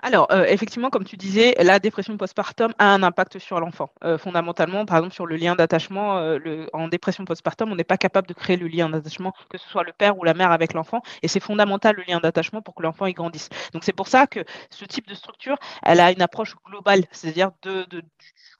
[0.03, 3.91] Alors, euh, effectivement, comme tu disais, la dépression postpartum a un impact sur l'enfant.
[4.05, 7.99] Euh, fondamentalement, par exemple, sur le lien d'attachement, euh, en dépression postpartum, on n'est pas
[7.99, 10.73] capable de créer le lien d'attachement, que ce soit le père ou la mère avec
[10.73, 11.03] l'enfant.
[11.23, 13.49] Et c'est fondamental le lien d'attachement pour que l'enfant y grandisse.
[13.73, 17.51] Donc, c'est pour ça que ce type de structure, elle a une approche globale, c'est-à-dire
[17.63, 18.03] de, de,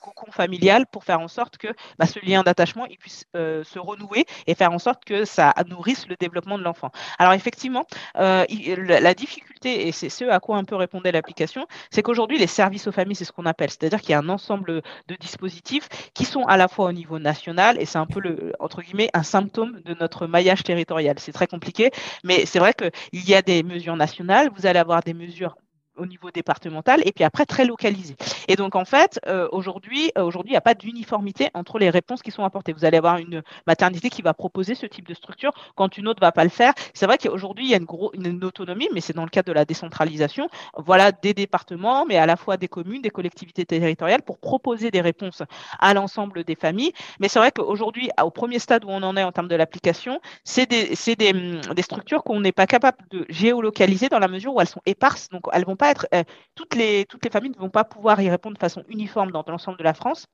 [0.01, 1.69] cocon familial pour faire en sorte que
[1.99, 6.17] bah, ce lien d'attachement puisse se renouer et faire en sorte que ça nourrisse le
[6.19, 6.91] développement de l'enfant.
[7.19, 10.77] Alors effectivement, la difficulté, et c'est ce à quoi un peu
[11.09, 14.19] l'application, c'est qu'aujourd'hui les services aux familles, c'est ce qu'on appelle, c'est-à-dire qu'il y a
[14.19, 18.07] un ensemble de dispositifs qui sont à la fois au niveau national, et c'est un
[18.07, 21.19] peu le, entre guillemets, un symptôme de notre maillage territorial.
[21.19, 21.91] C'est très compliqué,
[22.25, 25.57] mais c'est vrai qu'il y a des mesures nationales, vous allez avoir des mesures
[25.97, 28.17] au niveau départemental et puis après très localisé.
[28.49, 31.91] Et donc en fait, euh, aujourd'hui, euh, aujourd'hui, il n'y a pas d'uniformité entre les
[31.91, 32.73] réponses qui sont apportées.
[32.73, 36.21] Vous allez avoir une maternité qui va proposer ce type de structure quand une autre
[36.21, 36.73] va pas le faire.
[36.95, 39.49] C'est vrai qu'aujourd'hui, il y a une, gros, une, autonomie, mais c'est dans le cadre
[39.49, 40.49] de la décentralisation.
[40.77, 45.01] Voilà des départements, mais à la fois des communes, des collectivités territoriales pour proposer des
[45.01, 45.43] réponses
[45.79, 46.93] à l'ensemble des familles.
[47.19, 50.21] Mais c'est vrai qu'aujourd'hui, au premier stade où on en est en termes de l'application,
[50.45, 54.55] c'est des, des, hum, des structures qu'on n'est pas capable de géolocaliser dans la mesure
[54.55, 57.51] où elles sont éparses, donc elles vont pas être, euh, toutes, les, toutes les familles
[57.53, 60.27] ne vont pas pouvoir y répondre de façon uniforme dans l'ensemble de la France.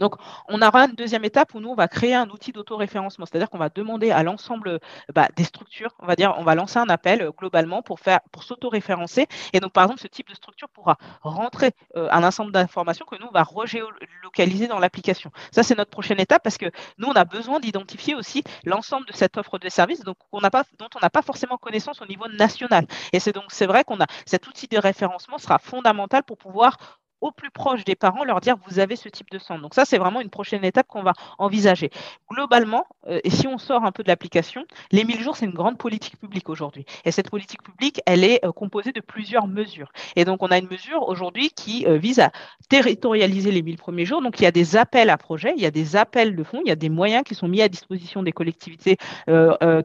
[0.00, 0.14] Donc,
[0.48, 3.58] on aura une deuxième étape où nous, on va créer un outil d'autoréférencement, c'est-à-dire qu'on
[3.58, 4.80] va demander à l'ensemble
[5.14, 8.20] bah, des structures, on va dire, on va lancer un appel euh, globalement pour faire,
[8.32, 9.26] pour s'autoréférencer.
[9.52, 13.16] Et donc, par exemple, ce type de structure pourra rentrer euh, un ensemble d'informations que
[13.16, 15.30] nous, on va regéolocaliser dans l'application.
[15.52, 19.12] Ça, c'est notre prochaine étape parce que nous, on a besoin d'identifier aussi l'ensemble de
[19.12, 22.86] cette offre de services dont on n'a pas forcément connaissance au niveau national.
[23.12, 26.97] Et c'est donc, c'est vrai qu'on a cet outil de référencement sera fondamental pour pouvoir
[27.20, 29.60] au plus proche des parents, leur dire vous avez ce type de centre.
[29.62, 31.90] Donc ça, c'est vraiment une prochaine étape qu'on va envisager.
[32.30, 35.54] Globalement, euh, et si on sort un peu de l'application, les 1000 jours, c'est une
[35.54, 36.84] grande politique publique aujourd'hui.
[37.04, 39.92] Et cette politique publique, elle est euh, composée de plusieurs mesures.
[40.16, 42.30] Et donc, on a une mesure aujourd'hui qui euh, vise à
[42.68, 44.22] territorialiser les 1000 premiers jours.
[44.22, 46.60] Donc, il y a des appels à projets, il y a des appels de fonds,
[46.64, 48.96] il y a des moyens qui sont mis à disposition des collectivités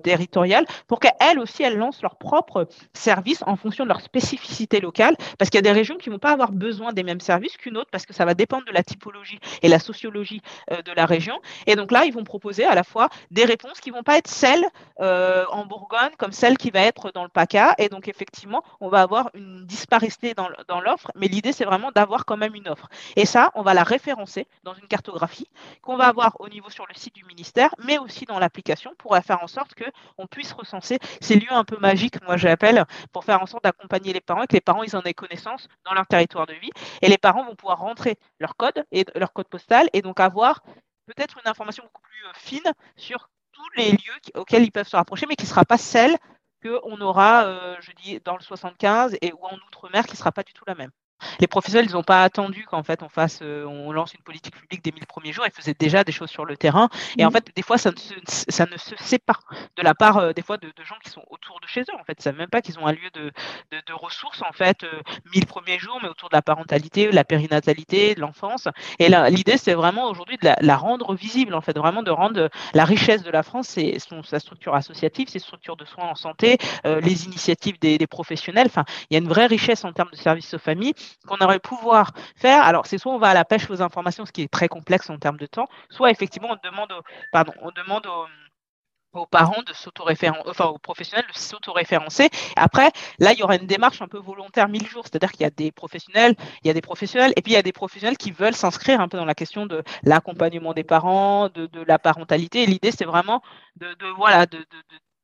[0.03, 5.15] territoriales pour qu'elles aussi, elles lancent leurs propres services en fonction de leur spécificité locale,
[5.37, 7.57] parce qu'il y a des régions qui ne vont pas avoir besoin des mêmes service
[7.57, 10.91] qu'une autre parce que ça va dépendre de la typologie et la sociologie euh, de
[10.91, 11.39] la région.
[11.67, 14.27] Et donc là, ils vont proposer à la fois des réponses qui vont pas être
[14.27, 14.65] celles
[14.99, 17.75] euh, en Bourgogne comme celles qui va être dans le PACA.
[17.77, 20.49] Et donc effectivement, on va avoir une disparité dans,
[20.81, 22.89] l'offre, mais l'idée c'est vraiment d'avoir quand même une offre.
[23.15, 25.47] Et ça, on va la référencer dans une cartographie
[25.81, 29.15] qu'on va avoir au niveau sur le site du ministère, mais aussi dans l'application pour
[29.17, 29.85] faire en sorte que
[30.17, 34.13] on puisse recenser ces lieux un peu magiques, moi j'appelle, pour faire en sorte d'accompagner
[34.13, 36.71] les parents et que les parents ils en aient connaissance dans leur territoire de vie.
[37.01, 40.63] Et les parents vont pouvoir rentrer leur code et leur code postal et donc avoir
[41.05, 44.95] peut-être une information beaucoup plus euh, fine sur tous les lieux auxquels ils peuvent se
[44.95, 46.17] rapprocher, mais qui ne sera pas celle
[46.63, 50.31] qu'on aura, euh, je dis, dans le 75 et ou en Outre-mer, qui ne sera
[50.31, 50.89] pas du tout la même
[51.39, 54.55] les professionnels, ils n'ont pas attendu qu'en fait on fasse, euh, on lance une politique
[54.55, 55.45] publique des 1000 premiers jours.
[55.45, 56.89] Ils faisaient déjà des choses sur le terrain.
[57.17, 57.33] Et en mm.
[57.33, 59.39] fait, des fois, ça ne se, ça ne se sait pas
[59.75, 61.95] de la part euh, des fois de, gens qui sont autour de chez eux.
[61.99, 63.31] En fait, ils savent même pas qu'ils ont un lieu de,
[63.71, 64.85] de, ressources en fait,
[65.33, 68.67] 1000 euh, premiers jours, mais autour de la parentalité, de la périnatalité, de l'enfance.
[68.99, 72.85] Et l'idée, c'est vraiment aujourd'hui de la, rendre visible, en fait, vraiment de rendre la
[72.85, 77.25] richesse de la France, c'est sa structure associative, ses structures de soins en santé, les
[77.25, 78.67] initiatives des, des professionnels.
[78.67, 80.93] Enfin, il y a une vraie richesse en termes de services aux familles
[81.27, 82.63] qu'on aurait pouvoir faire.
[82.63, 85.09] Alors, c'est soit on va à la pêche aux informations, ce qui est très complexe
[85.09, 86.93] en termes de temps, soit effectivement on demande,
[87.31, 88.07] pardon, on demande
[89.13, 92.29] aux, parents de s'autoréférencer, enfin aux professionnels de s'autoréférencer.
[92.55, 95.45] Après, là, il y aura une démarche un peu volontaire 1000 jours, c'est-à-dire qu'il y
[95.45, 98.17] a des professionnels, il y a des professionnels, et puis il y a des professionnels
[98.17, 102.65] qui veulent s'inscrire un peu dans la question de l'accompagnement des parents, de, la parentalité.
[102.65, 103.43] L'idée, c'est vraiment
[103.75, 104.65] de voilà, de,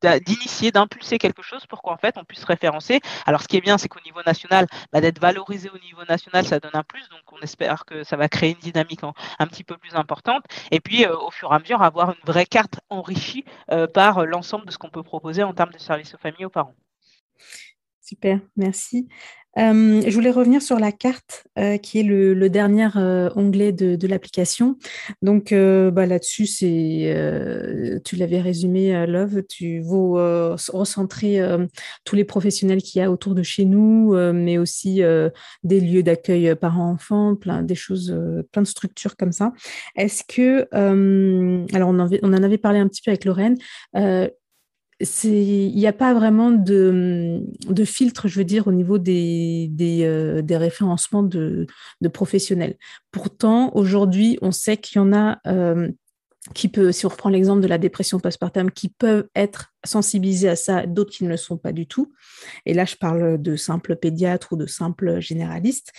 [0.02, 3.02] d'initier, d'impulser quelque chose pour qu'en fait on puisse référencer.
[3.26, 6.46] Alors ce qui est bien, c'est qu'au niveau national, bah, d'être valorisé au niveau national,
[6.46, 7.08] ça donne un plus.
[7.10, 9.02] Donc on espère que ça va créer une dynamique
[9.40, 10.44] un petit peu plus importante.
[10.72, 14.26] Et puis euh, au fur et à mesure, avoir une vraie carte enrichie euh, par
[14.26, 16.76] l'ensemble de ce qu'on peut proposer en termes de services aux familles et aux parents.
[18.10, 19.08] Super, merci.
[19.60, 24.08] Euh, je voulais revenir sur la carte, euh, qui est le, dernier euh, onglet de,
[24.08, 24.78] l'application.
[25.22, 26.48] Donc bah, là-dessus,
[28.04, 31.40] tu l'avais résumé, Love, tu veux recentrer
[32.04, 35.02] tous les professionnels qu'il y a autour de chez nous, mais aussi
[35.64, 38.18] des lieux d'accueil parents-enfants, plein choses,
[38.52, 39.54] plein de structures comme ça.
[39.96, 40.68] Est-ce que,
[41.76, 43.58] alors on, on, en avait parlé un petit peu avec Lorraine,
[45.00, 47.44] il n'y a pas vraiment de,
[47.86, 51.68] filtre, je veux dire, au niveau des, des, euh, référencements de,
[52.14, 52.78] professionnels.
[53.12, 55.90] Pourtant, aujourd'hui, on sait qu'il y en a euh,
[56.54, 60.56] qui peut, si on reprend l'exemple de la dépression postpartum, qui peuvent être sensibilisés à
[60.56, 62.12] ça, d'autres qui ne le sont pas du tout.
[62.66, 65.92] Et là, je parle de simples pédiatres ou de simples généralistes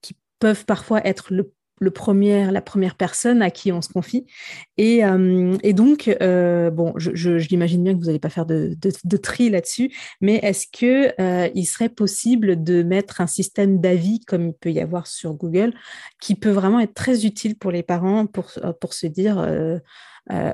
[0.00, 4.26] qui peuvent parfois être le le premier, la première personne à qui on se confie.
[4.78, 8.76] Et, euh, donc, euh, bon, je, l'imagine bien que vous n'allez pas faire de,
[9.16, 14.48] tri là-dessus, mais est-ce que euh, il serait possible de mettre un système d'avis comme
[14.48, 15.74] il peut y avoir sur Google,
[16.20, 19.36] qui peut vraiment être très utile pour les parents pour, pour se dire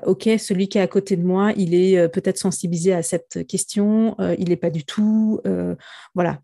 [0.06, 4.16] OK, celui qui est à côté de moi, il est peut-être sensibilisé à cette question,
[4.38, 5.40] il n'est pas du tout.
[6.14, 6.40] voilà,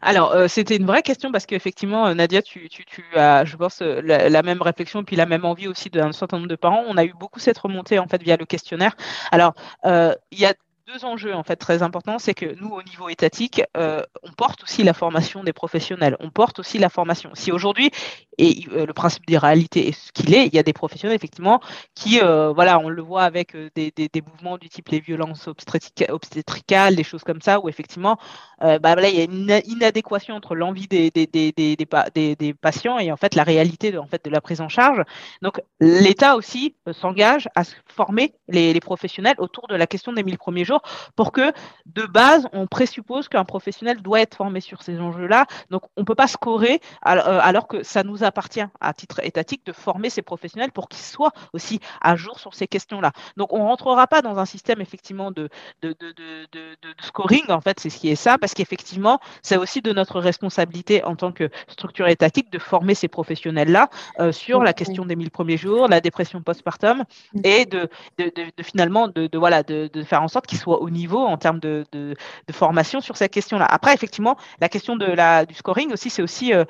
[0.00, 2.68] alors, euh, c'était une vraie question parce qu'effectivement, euh, Nadia, tu,
[3.14, 6.38] as, je pense, euh, la, même réflexion et puis la même envie aussi d'un certain
[6.38, 6.84] nombre de parents.
[6.88, 8.96] On a eu beaucoup cette remontée en fait via le questionnaire.
[9.30, 10.54] Alors, il y a
[10.92, 14.62] deux enjeux en fait très importants, c'est que nous au niveau étatique, euh, on porte
[14.62, 17.30] aussi la formation des professionnels, on porte aussi la formation.
[17.34, 17.90] Si aujourd'hui
[18.38, 21.14] et euh, le principe des réalités est ce qu'il est, il y a des professionnels
[21.14, 21.60] effectivement
[21.94, 26.96] qui, euh, voilà, on le voit avec des, des, mouvements du type les violences obstétricales,
[26.96, 28.18] des choses comme ça, où effectivement,
[28.60, 33.34] bah, là, il y a une inadéquation entre l'envie des, des, patients et en fait
[33.34, 35.02] la réalité de, en fait de la prise en charge.
[35.42, 40.38] Donc l'État aussi s'engage à former les, les professionnels autour de la question des mille
[40.38, 40.81] premiers jours
[41.16, 41.52] pour que
[41.86, 45.46] de base, on présuppose qu'un professionnel doit être formé sur ces enjeux-là.
[45.70, 49.64] Donc, on ne peut pas scorer euh, alors que ça nous appartient à titre étatique
[49.66, 53.12] de former ces professionnels pour qu'ils soient aussi à jour sur ces questions-là.
[53.36, 55.48] Donc, on ne rentrera pas dans un système effectivement de,
[55.82, 59.82] de, de, de scoring, en fait, c'est ce qui est ça, parce qu'effectivement, c'est aussi
[59.82, 63.88] de notre responsabilité en tant que structure étatique de former ces professionnels-là
[64.20, 67.40] euh, sur la question des 1000 premiers jours, la dépression postpartum, mm.
[67.44, 71.18] et de, de, de, finalement de, voilà, de, faire en sorte qu'ils soient au niveau
[71.18, 71.84] en termes de,
[72.50, 73.66] formation sur cette question-là.
[73.66, 76.64] Après, effectivement, la question de la, du scoring aussi, c'est aussi euh,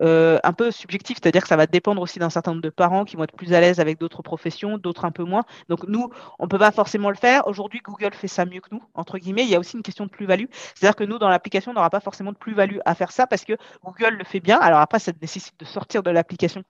[0.00, 3.04] euh, un peu subjectif, c'est-à-dire que ça va dépendre aussi d'un certain nombre de parents
[3.04, 5.42] qui vont être plus à l'aise avec d'autres professions, d'autres un peu moins.
[5.68, 7.46] Donc nous, on ne peut pas forcément le faire.
[7.46, 9.42] Aujourd'hui, Google fait ça mieux que nous, entre guillemets.
[9.42, 10.46] Il y a aussi une question de plus-value.
[10.74, 13.44] C'est-à-dire que nous, dans l'application, on n'aura pas forcément de plus-value à faire ça parce
[13.44, 14.58] que Google le fait bien.
[14.58, 16.62] Alors après, ça nécessite de sortir de l'application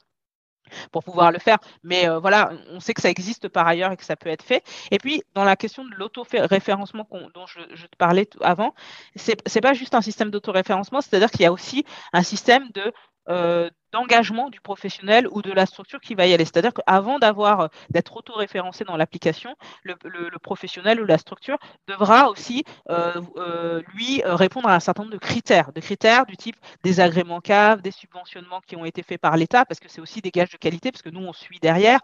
[0.92, 1.58] pour pouvoir le faire.
[1.82, 4.44] Mais euh, voilà, on sait que ça existe par ailleurs et que ça peut être
[4.44, 4.64] fait.
[4.90, 8.74] Et puis, dans la question de l'auto-référencement dont je, te parlais avant,
[9.16, 12.92] ce n'est pas juste un système d'auto-référencement, c'est-à-dire qu'il y a aussi un système de
[13.28, 16.44] euh, d'engagement du professionnel ou de la structure qui va y aller.
[16.44, 19.96] C'est-à-dire qu'avant d'avoir euh, d'être auto-référencé dans l'application, le,
[20.42, 25.18] professionnel ou la structure devra aussi euh, euh, lui répondre à un certain nombre de
[25.18, 29.36] critères, de critères du type des agréments CAV, des subventionnements qui ont été faits par
[29.36, 32.00] l'État, parce que c'est aussi des gages de qualité, parce que nous on suit derrière,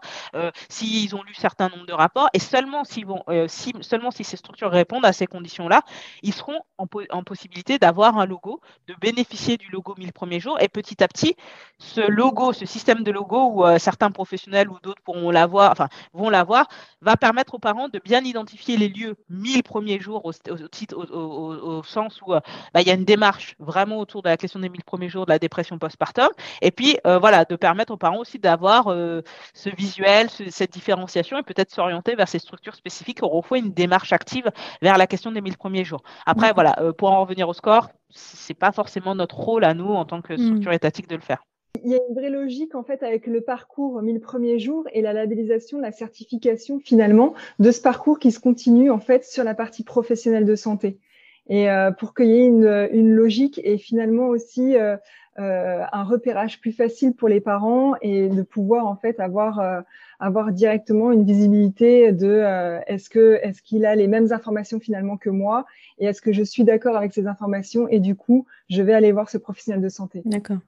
[0.69, 4.37] s'ils ont lu certains nombres de rapports, et seulement s'ils vont, si, seulement si ces
[4.37, 5.81] structures répondent à ces conditions-là,
[6.21, 10.59] ils seront en, en possibilité d'avoir un logo, de bénéficier du logo 1000 premiers jours,
[10.61, 11.35] et petit à petit
[11.77, 15.89] ce logo, ce système de logo où euh, certains professionnels ou d'autres pourront l'avoir, enfin
[16.13, 16.67] vont l'avoir,
[17.01, 22.21] va permettre aux parents de bien identifier les lieux 1000 premiers jours au, au, sens
[22.25, 22.39] où euh,
[22.73, 25.25] bah, il y a une démarche vraiment autour de la question des 1000 premiers jours
[25.25, 26.29] de la dépression postpartum,
[26.61, 31.43] et puis euh, voilà de permettre aux parents aussi d'avoir ce visuel, cette différenciation et
[31.43, 34.49] peut-être s'orienter vers ces structures spécifiques qui auront fait une démarche active
[34.81, 36.03] vers la question des 1000 premiers jours.
[36.25, 40.05] Après voilà, pour en revenir au score, c'est pas forcément notre rôle à nous en
[40.05, 40.37] tant que mmh.
[40.37, 41.43] structure étatique de le faire.
[41.83, 45.01] Il y a une vraie logique en fait avec le parcours 1000 premiers jours et
[45.01, 49.55] la labellisation, la certification finalement de ce parcours qui se continue en fait sur la
[49.55, 50.99] partie professionnelle de santé.
[51.47, 54.97] Et euh, pour qu'il y ait une, une, logique et finalement aussi euh,
[55.37, 59.81] euh, un repérage plus facile pour les parents et de pouvoir en fait avoir euh,
[60.17, 65.17] avoir directement une visibilité de euh, est-ce que est-ce qu'il a les mêmes informations finalement
[65.17, 65.65] que moi
[65.99, 69.11] et est-ce que je suis d'accord avec ces informations et du coup je vais aller
[69.11, 70.21] voir ce professionnel de santé.
[70.23, 70.59] D'accord.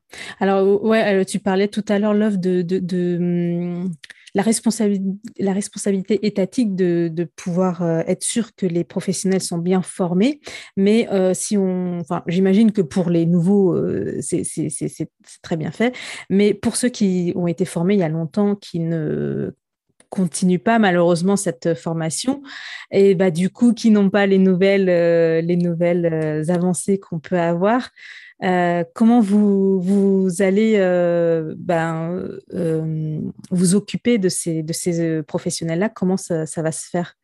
[0.41, 3.91] Alors ouais, tu parlais tout à l'heure l'offre de hum,
[4.37, 10.39] la, responsabilité, étatique de, pouvoir euh, être sûr que les professionnels sont bien formés.
[10.75, 15.09] Mais euh, si on, enfin, j'imagine que pour les nouveaux, euh, c'est
[15.41, 15.95] très bien fait.
[16.29, 19.55] Mais pour ceux qui ont été formés il y a longtemps, qui ne
[20.09, 22.41] continuent pas malheureusement cette formation
[22.91, 24.85] et bah du coup qui n'ont pas les nouvelles
[25.45, 27.89] les nouvelles avancées qu'on peut avoir
[28.43, 33.19] euh, comment vous, allez euh, ben, euh,
[33.49, 34.63] vous occuper de ces,
[35.27, 35.89] professionnels-là?
[35.89, 37.15] Comment ça, va se faire?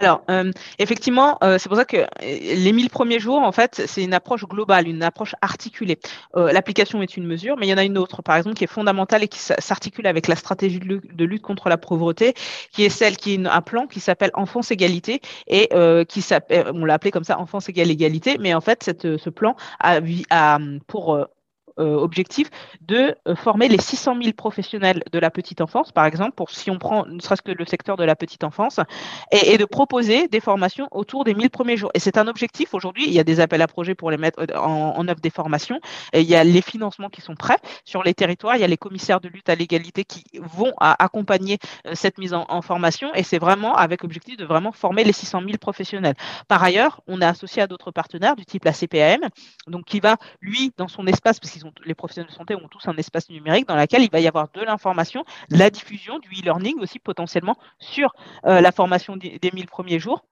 [0.00, 3.82] Alors, euh, effectivement, euh, c'est pour ça que euh, les 1000 premiers jours, en fait,
[3.86, 5.98] c'est une approche globale, une approche articulée.
[6.34, 8.68] L'application est une mesure, mais il y en a une autre, par exemple, qui est
[8.68, 12.34] fondamentale et qui s'articule avec la stratégie de lutte contre la pauvreté,
[12.72, 15.68] qui est celle qui est un plan qui s'appelle Enfance Égalité et
[16.08, 19.30] qui s'appelle, on l'a appelé comme ça, Enfance égale égalité, mais en fait, cette, ce
[19.30, 21.24] plan a, a pour euh,
[21.78, 26.50] objectif de euh, former les 600 000 professionnels de la petite enfance, par exemple, pour
[26.50, 28.80] si on prend ne serait-ce que le secteur de la petite enfance,
[29.32, 31.90] et, de proposer des formations autour des 1000 premiers jours.
[31.94, 33.04] Et c'est un objectif aujourd'hui.
[33.06, 35.80] Il y a des appels à projets pour les mettre euh, en, œuvre des formations.
[36.12, 38.56] Et il y a les financements qui sont prêts sur les territoires.
[38.56, 41.58] Il y a les commissaires de lutte à l'égalité qui vont accompagner
[41.94, 43.14] cette mise en, formation.
[43.14, 46.14] Et c'est vraiment avec objectif de vraiment former les 600 000 professionnels.
[46.48, 49.20] Par ailleurs, on est associé à d'autres partenaires du type la CPAM,
[49.66, 52.68] donc qui va lui dans son espace parce qu'ils ont les professionnels de santé ont
[52.68, 56.18] tous un espace numérique dans lequel il va y avoir de l'information, de la diffusion,
[56.18, 58.14] du e-learning aussi potentiellement sur
[58.46, 60.24] euh, la formation des, 1000 premiers jours.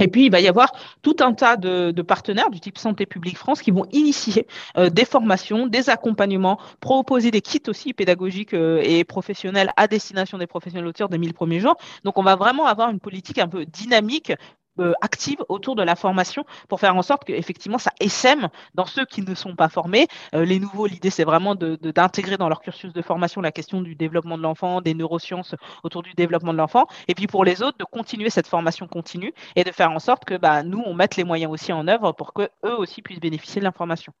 [0.00, 3.36] Et puis, il va y avoir tout un tas de, partenaires du type Santé publique
[3.36, 4.46] France qui vont initier
[4.78, 10.38] euh, des formations, des accompagnements, proposer des kits aussi pédagogiques euh, et professionnels à destination
[10.38, 11.76] des professionnels auteurs des 1000 premiers jours.
[12.04, 14.32] Donc, on va vraiment avoir une politique un peu dynamique
[14.78, 19.04] euh, active autour de la formation pour faire en sorte qu'effectivement ça essaime dans ceux
[19.04, 20.06] qui ne sont pas formés.
[20.34, 23.82] Euh, les nouveaux, l'idée c'est vraiment d'intégrer de, dans leur cursus de formation la question
[23.82, 27.62] du développement de l'enfant, des neurosciences autour du développement de l'enfant, et puis pour les
[27.62, 30.94] autres de continuer cette formation continue et de faire en sorte que bah, nous on
[30.94, 34.12] mette les moyens aussi en œuvre pour que eux aussi puissent bénéficier de l'information.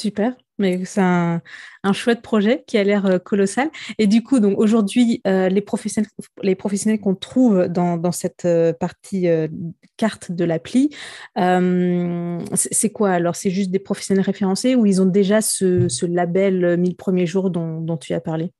[0.00, 1.42] Super, mais c'est un,
[1.92, 3.70] chouette projet qui a l'air euh, colossal.
[3.98, 6.08] Et du coup, donc aujourd'hui, euh, les professionnels,
[6.42, 9.26] les professionnels qu'on trouve dans, cette euh, partie
[9.98, 10.88] carte de l'appli,
[12.54, 13.36] c'est quoi alors?
[13.36, 17.96] C'est juste des professionnels référencés ou ils ont déjà ce, label 1000 premiers jours dont
[17.98, 18.52] tu as parlé?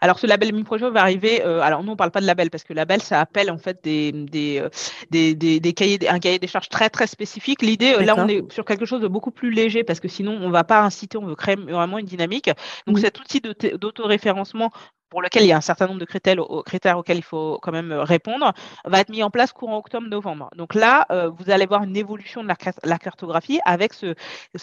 [0.00, 1.42] Alors, ce label mi-projet va arriver.
[1.44, 3.58] Euh, alors, nous, on ne parle pas de label parce que label, ça appelle en
[3.58, 4.68] fait des, des, euh,
[5.10, 7.62] des, des, cahiers, un cahier des charges très, très spécifique.
[7.62, 10.32] L'idée, euh, là, on est sur quelque chose de beaucoup plus léger parce que sinon,
[10.32, 12.50] on ne va pas inciter, on veut créer vraiment une dynamique.
[12.86, 14.70] Donc, cet outil d'autoréférencement
[15.08, 17.92] pour lequel il y a un certain nombre de critères, auxquels il faut quand même
[17.92, 18.52] euh, répondre,
[18.84, 20.50] va être mis en place courant octobre-novembre.
[20.56, 24.14] Donc là, euh, vous allez voir une évolution de la, cartographie avec ce,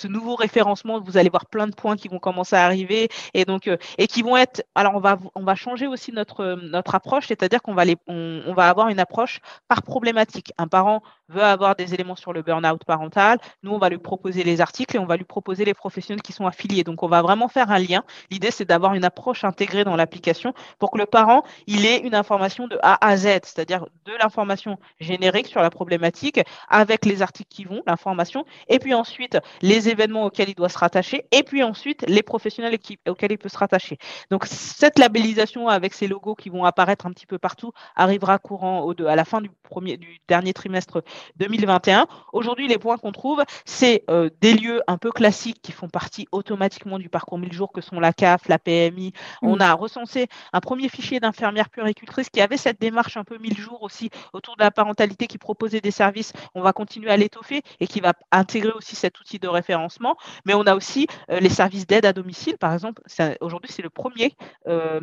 [0.07, 0.99] nouveau référencement.
[0.99, 4.07] Vous allez voir plein de points qui vont commencer à arriver et donc euh, et
[4.07, 4.63] qui vont être.
[4.75, 8.69] Alors on va on va changer aussi notre notre approche, c'est-à-dire qu'on va on, va
[8.69, 10.51] avoir une approche par problématique.
[10.57, 13.39] Un parent veut avoir des éléments sur le burn-out parental.
[13.63, 16.33] Nous, on va lui proposer les articles et on va lui proposer les professionnels qui
[16.33, 16.83] sont affiliés.
[16.83, 18.03] Donc on va vraiment faire un lien.
[18.29, 20.30] L'idée, c'est d'avoir une approche intégrée dans l'application
[20.79, 24.77] pour que le parent, il ait une information de A à Z, c'est-à-dire de l'information
[24.99, 30.25] générique sur la problématique avec les articles qui vont, l'information, et puis ensuite les événements
[30.25, 32.77] auxquels il doit se rattacher, et puis ensuite les professionnels
[33.07, 33.97] auxquels il peut se rattacher.
[34.29, 38.82] Donc cette labellisation avec ces logos qui vont apparaître un petit peu partout arrivera courant
[38.82, 41.03] au, à la fin du, premier, du dernier trimestre
[41.38, 42.07] 2021.
[42.34, 46.27] Aujourd'hui, les points qu'on trouve, c'est euh, des lieux un peu classiques qui font partie
[46.32, 49.13] automatiquement du parcours 1000 jours que sont la CAF, la PMI.
[49.41, 49.61] On mmh.
[49.61, 50.20] a recensé
[50.53, 54.55] un premier fichier d'infirmières puricultrices qui avait cette démarche un peu mille jours aussi autour
[54.57, 56.34] de la parentalité qui proposait des services.
[56.55, 60.17] On va continuer à l'étoffer et qui va intégrer aussi cet outil de référencement.
[60.45, 63.01] Mais on a aussi euh, les services d'aide à domicile, par exemple.
[63.41, 64.36] Aujourd'hui, c'est le premier,
[64.67, 64.99] euh,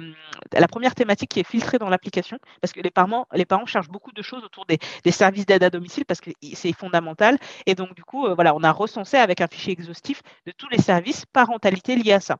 [0.52, 3.88] la première thématique qui est filtrée dans l'application parce que les parents, les parents cherchent
[3.88, 4.78] beaucoup de choses autour des,
[5.10, 7.38] services d'aide à domicile parce que c'est fondamental.
[7.66, 10.68] Et donc, du coup, euh, voilà, on a recensé avec un fichier exhaustif de tous
[10.68, 12.38] les services parentalité liés à ça.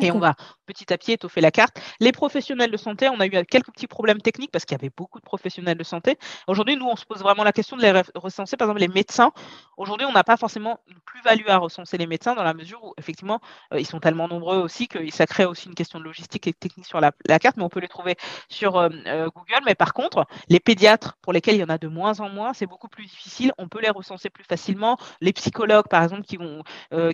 [0.00, 0.34] Et on va
[0.66, 1.80] petit à petit étoffer la carte.
[2.00, 4.92] Les professionnels de santé, on a eu quelques petits problèmes techniques parce qu'il y avait
[4.94, 6.18] beaucoup de professionnels de santé.
[6.48, 8.56] Aujourd'hui, nous, on se pose vraiment la question de les recenser.
[8.56, 9.32] Par exemple, les médecins.
[9.76, 12.94] Aujourd'hui, on n'a pas forcément une plus-value à recenser les médecins dans la mesure où,
[12.98, 13.40] effectivement,
[13.72, 16.52] euh, ils sont tellement nombreux aussi que ça crée aussi une question de logistique et
[16.52, 18.16] technique sur la, carte, mais on peut les trouver
[18.48, 19.62] sur euh, euh, Google.
[19.64, 22.52] Mais par contre, les pédiatres, pour lesquels il y en a de moins en moins,
[22.52, 23.52] c'est beaucoup plus difficile.
[23.58, 24.98] On peut les recenser plus facilement.
[25.20, 26.62] Les psychologues, par exemple, qui, vont,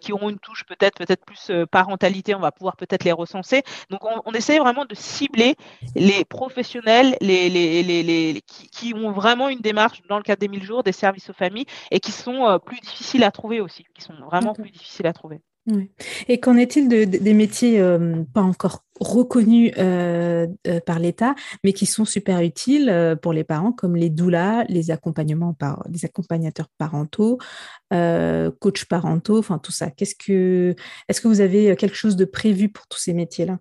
[0.00, 3.62] qui auront une touche peut-être peut-être plus parentalité, on va pouvoir peut-être les recenser.
[3.90, 5.56] Donc, on, essaie vraiment de cibler
[5.94, 10.82] les professionnels les, les, qui, ont vraiment une démarche dans le cadre des 1000 jours,
[10.82, 14.14] des services aux familles et qui sont euh, plus difficiles à trouver aussi, qui sont
[14.26, 15.40] vraiment plus difficiles à trouver.
[16.28, 20.46] Et qu'en est-il de, des métiers euh, pas encore reconnus euh,
[20.86, 21.34] par l'État,
[21.64, 26.04] mais qui sont super utiles pour les parents, comme les doulas, les accompagnements par les
[26.04, 27.38] accompagnateurs parentaux,
[27.90, 29.90] coachs parentaux, enfin tout ça.
[29.90, 30.74] Qu'est-ce que
[31.08, 33.58] est-ce que vous avez quelque chose de prévu pour tous ces métiers-là?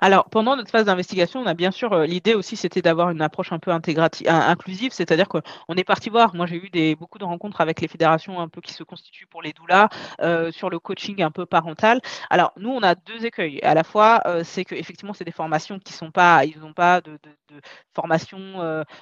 [0.00, 3.22] Alors, pendant notre phase d'investigation, on a bien sûr, euh, l'idée aussi, c'était d'avoir une
[3.22, 7.24] approche un peu intégrative, inclusive, c'est-à-dire qu'on est parti voir, moi j'ai eu beaucoup de
[7.24, 9.88] rencontres avec les fédérations un peu qui se constituent pour les doulas,
[10.20, 12.00] euh, sur le coaching un peu parental.
[12.30, 13.60] Alors, nous, on a deux écueils.
[13.62, 16.72] À la fois, euh, c'est que effectivement, c'est des formations qui sont pas, ils n'ont
[16.72, 17.18] pas de,
[17.94, 18.38] formation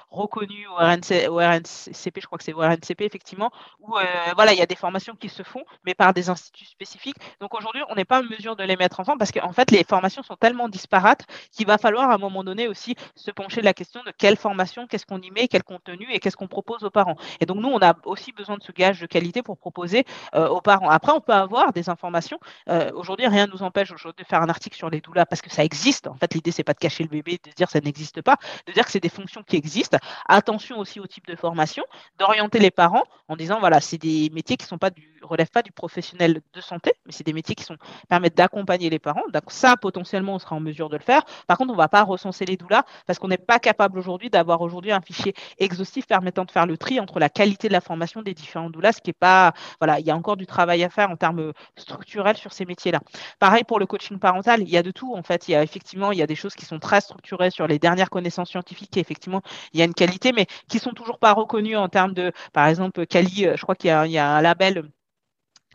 [0.09, 3.95] reconnue au, RNCP, je crois que c'est au RNCP, effectivement, où
[4.35, 7.17] voilà, il y a des formations qui se font, mais par des instituts spécifiques.
[7.41, 9.69] Donc aujourd'hui, on n'est pas en mesure de les mettre en forme parce qu'en fait,
[9.71, 13.61] les formations sont tellement disparate qu'il va falloir à un moment donné aussi se pencher
[13.61, 16.47] de la question de quelle formation, qu'est-ce qu'on y met, quel contenu et qu'est-ce qu'on
[16.47, 17.17] propose aux parents.
[17.41, 20.05] Et donc nous, on a aussi besoin de ce gage de qualité pour proposer
[20.35, 20.89] euh, aux parents.
[20.89, 22.39] Après, on peut avoir des informations.
[22.69, 25.49] Euh, aujourd'hui, rien ne nous empêche de faire un article sur les doulas parce que
[25.49, 26.07] ça existe.
[26.07, 28.71] En fait, l'idée, c'est pas de cacher le bébé, de dire ça n'existe pas, de
[28.71, 29.97] dire que c'est des fonctions qui existent.
[30.27, 31.83] Attention aussi au type de formation,
[32.19, 35.61] d'orienter les parents en disant voilà, c'est des métiers qui sont pas du relèvent pas
[35.61, 37.65] du professionnel de santé, mais c'est des métiers qui
[38.09, 39.23] permettent d'accompagner les parents.
[39.33, 41.23] Donc ça, potentiellement, on sera en de le faire.
[41.47, 44.29] Par contre, on ne va pas recenser les doulas parce qu'on n'est pas capable aujourd'hui
[44.29, 47.81] d'avoir aujourd'hui un fichier exhaustif permettant de faire le tri entre la qualité de la
[47.81, 50.83] formation des différents doulas, ce qui est pas, voilà, il y a encore du travail
[50.83, 52.99] à faire en termes structurels sur ces métiers-là.
[53.39, 55.47] Pareil pour le coaching parental, il y a de tout en fait.
[55.47, 57.79] Il y a effectivement, il y a des choses qui sont très structurées sur les
[57.79, 59.41] dernières connaissances scientifiques et effectivement,
[59.73, 62.67] il y a une qualité, mais qui sont toujours pas reconnues en termes de, par
[62.67, 64.89] exemple, Cali, je crois qu'il y a un label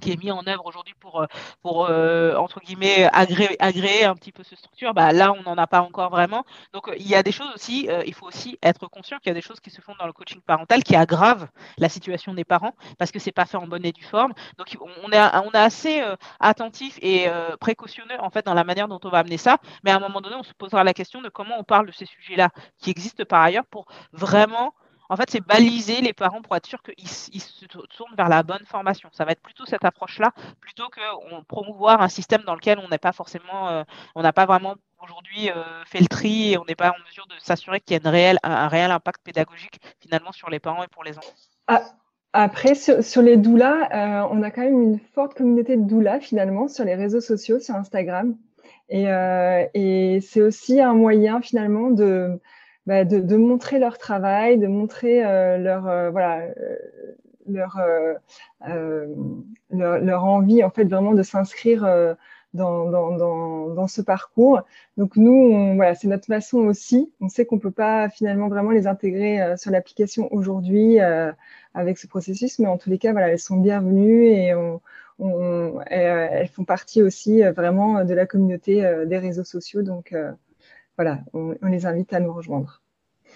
[0.03, 1.27] qui est mis en œuvre aujourd'hui pour, euh,
[1.63, 5.57] pour euh, entre guillemets, agréer, agréer, un petit peu ce structure, bah, là, on n'en
[5.57, 6.45] a pas encore vraiment.
[6.73, 9.31] Donc, il y a des choses aussi, euh, il faut aussi être conscient qu'il y
[9.31, 11.49] a des choses qui se font dans le coaching parental qui aggravent
[11.79, 14.33] la situation des parents parce que c'est pas fait en bonne et due forme.
[14.59, 16.03] Donc, on est, on est assez
[16.41, 17.29] attentif et
[17.61, 19.59] précautionneux, en fait, dans la manière dont on va amener ça.
[19.85, 21.93] Mais à un moment donné, on se posera la question de comment on parle de
[21.93, 24.75] ces sujets-là qui existent par ailleurs pour vraiment
[25.13, 28.65] en fait, c'est baliser les parents pour être sûr qu'ils se tournent vers la bonne
[28.65, 29.11] formation.
[29.13, 32.97] Ça va être plutôt cette approche-là, plutôt que promouvoir un système dans lequel on n'est
[32.97, 33.83] pas forcément, euh,
[34.15, 37.27] on n'a pas vraiment aujourd'hui euh, fait le tri et on n'est pas en mesure
[37.27, 41.05] de s'assurer qu'il y a un, réel impact pédagogique finalement sur les parents et pour
[41.05, 41.35] les enfants.
[41.67, 41.83] Ah,
[42.33, 46.69] après, sur, les doulas, euh, on a quand même une forte communauté de doulas finalement
[46.69, 48.35] sur les réseaux sociaux, sur Instagram.
[48.89, 52.41] Et c'est aussi un moyen finalement de,
[52.87, 56.77] bah, de, de, montrer leur travail, de montrer euh, leur euh, voilà euh,
[57.47, 57.79] leur,
[59.71, 61.83] leur, leur envie en fait vraiment de s'inscrire
[62.55, 64.63] dans, dans, dans, dans, ce parcours.
[64.97, 67.13] Donc nous, on, voilà, c'est notre façon aussi.
[67.21, 71.01] On sait qu'on peut pas finalement vraiment les intégrer sur l'application aujourd'hui
[71.75, 74.81] avec ce processus, mais en tous les cas, voilà, elles sont bienvenues et on,
[75.19, 79.83] on, elles, font partie aussi vraiment de la communauté des réseaux sociaux.
[79.83, 80.15] Donc
[80.97, 82.83] voilà, on, les invite à nous rejoindre.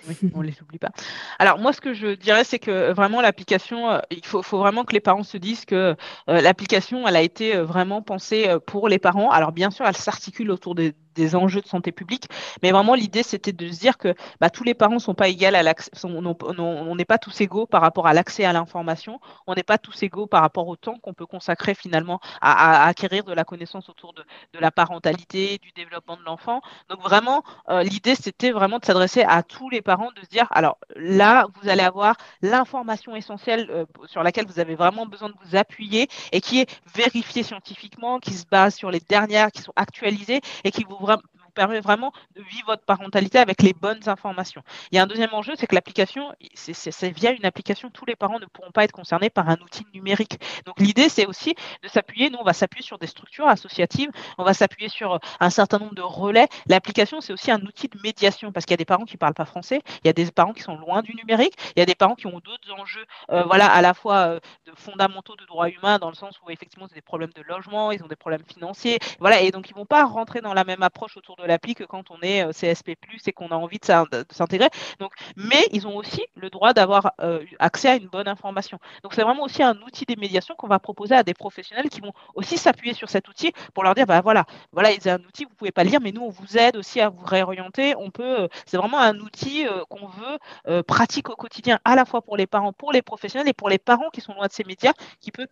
[0.09, 0.91] Oui, on les oublie pas.
[1.39, 4.85] Alors moi, ce que je dirais, c'est que euh, vraiment l'application, euh, il faut, vraiment
[4.85, 5.97] que les parents se disent que
[6.29, 9.31] euh, l'application, elle a été vraiment pensée pour les parents.
[9.31, 12.29] Alors bien sûr, elle s'articule autour des, des enjeux de santé publique.
[12.63, 15.47] Mais vraiment, l'idée, c'était de se dire que bah, tous les parents sont pas égaux
[15.47, 19.63] à l'accès, on n'est pas tous égaux par rapport à l'accès à l'information, on n'est
[19.63, 23.45] pas tous égaux par rapport au temps qu'on peut consacrer finalement à, acquérir de la
[23.45, 24.25] connaissance autour de,
[24.59, 26.61] la parentalité, du développement de l'enfant.
[26.89, 30.47] Donc vraiment, euh, l'idée, c'était vraiment de s'adresser à tous les parents, de se dire,
[30.51, 35.35] alors là, vous allez avoir l'information essentielle euh, sur laquelle vous avez vraiment besoin de
[35.45, 39.73] vous appuyer et qui est vérifiée scientifiquement, qui se base sur les dernières, qui sont
[39.77, 44.63] actualisées et qui vous Programm permet vraiment de vivre votre parentalité avec les bonnes informations.
[44.93, 48.15] Il y a un deuxième enjeu, c'est que l'application, c'est via une application, tous les
[48.15, 50.39] parents ne pourront pas être concernés par un outil numérique.
[50.67, 54.45] Donc l'idée, c'est aussi de s'appuyer, nous, on va s'appuyer sur des structures associatives, on
[54.45, 56.47] va s'appuyer sur un certain nombre de relais.
[56.69, 59.19] L'application, c'est aussi un outil de médiation, parce qu'il y a des parents qui ne
[59.19, 61.83] parlent pas français, il y a des parents qui sont loin du numérique, il y
[61.83, 64.41] a des parents qui ont d'autres enjeux, euh, voilà, à la fois euh,
[64.75, 68.03] fondamentaux de droits humains, dans le sens où effectivement, c'est des problèmes de logement, ils
[68.05, 70.83] ont des problèmes financiers, voilà, et donc ils ne vont pas rentrer dans la même
[70.83, 73.87] approche autour de l'appli que quand on est euh, CSP+, et qu'on a envie de
[74.31, 74.69] s'intégrer.
[74.99, 78.79] Donc, mais ils ont aussi le droit d'avoir euh, accès à une bonne information.
[79.03, 82.01] Donc, c'est vraiment aussi un outil des médiations qu'on va proposer à des professionnels qui
[82.01, 85.45] vont aussi s'appuyer sur cet outil pour leur dire, bah voilà, voilà, c'est un outil,
[85.45, 87.95] vous pouvez pas le lire, mais nous, on vous aide aussi à vous réorienter.
[87.97, 92.23] On peut, euh, c'est vraiment un outil qu'on veut pratique au quotidien, à la fois
[92.23, 94.65] pour les parents, pour les professionnels et pour les parents qui sont loin de ces
[94.65, 95.47] médias, qui peut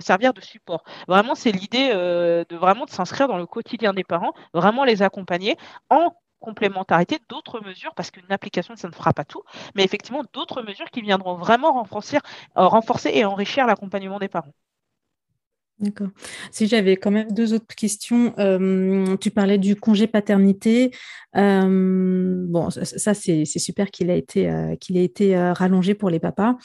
[0.00, 0.84] servir de support.
[1.06, 5.37] Vraiment, c'est l'idée de vraiment de s'inscrire dans le quotidien des parents, vraiment les accompagner
[5.90, 9.42] en complémentarité d'autres mesures, parce qu'une application, ça ne fera pas tout,
[9.74, 12.18] mais effectivement d'autres mesures qui viendront vraiment renforcer,
[12.56, 14.54] euh, renforcer et enrichir l'accompagnement des parents.
[15.80, 16.08] D'accord.
[16.50, 20.90] Si j'avais quand même deux autres questions, euh, tu parlais du congé paternité.
[21.36, 26.56] Euh, bon, ça, c'est super qu'il a été, qu'il ait été rallongé pour les papas.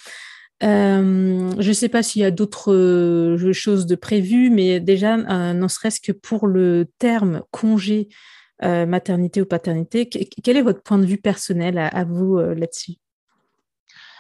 [0.62, 5.18] je ne sais pas s'il y a d'autres choses de prévues, mais déjà,
[5.54, 8.14] ne serait-ce que pour le terme congé euh,
[8.62, 10.08] maternité ou paternité.
[10.08, 12.94] Quel est votre point de vue personnel à, vous euh, là-dessus?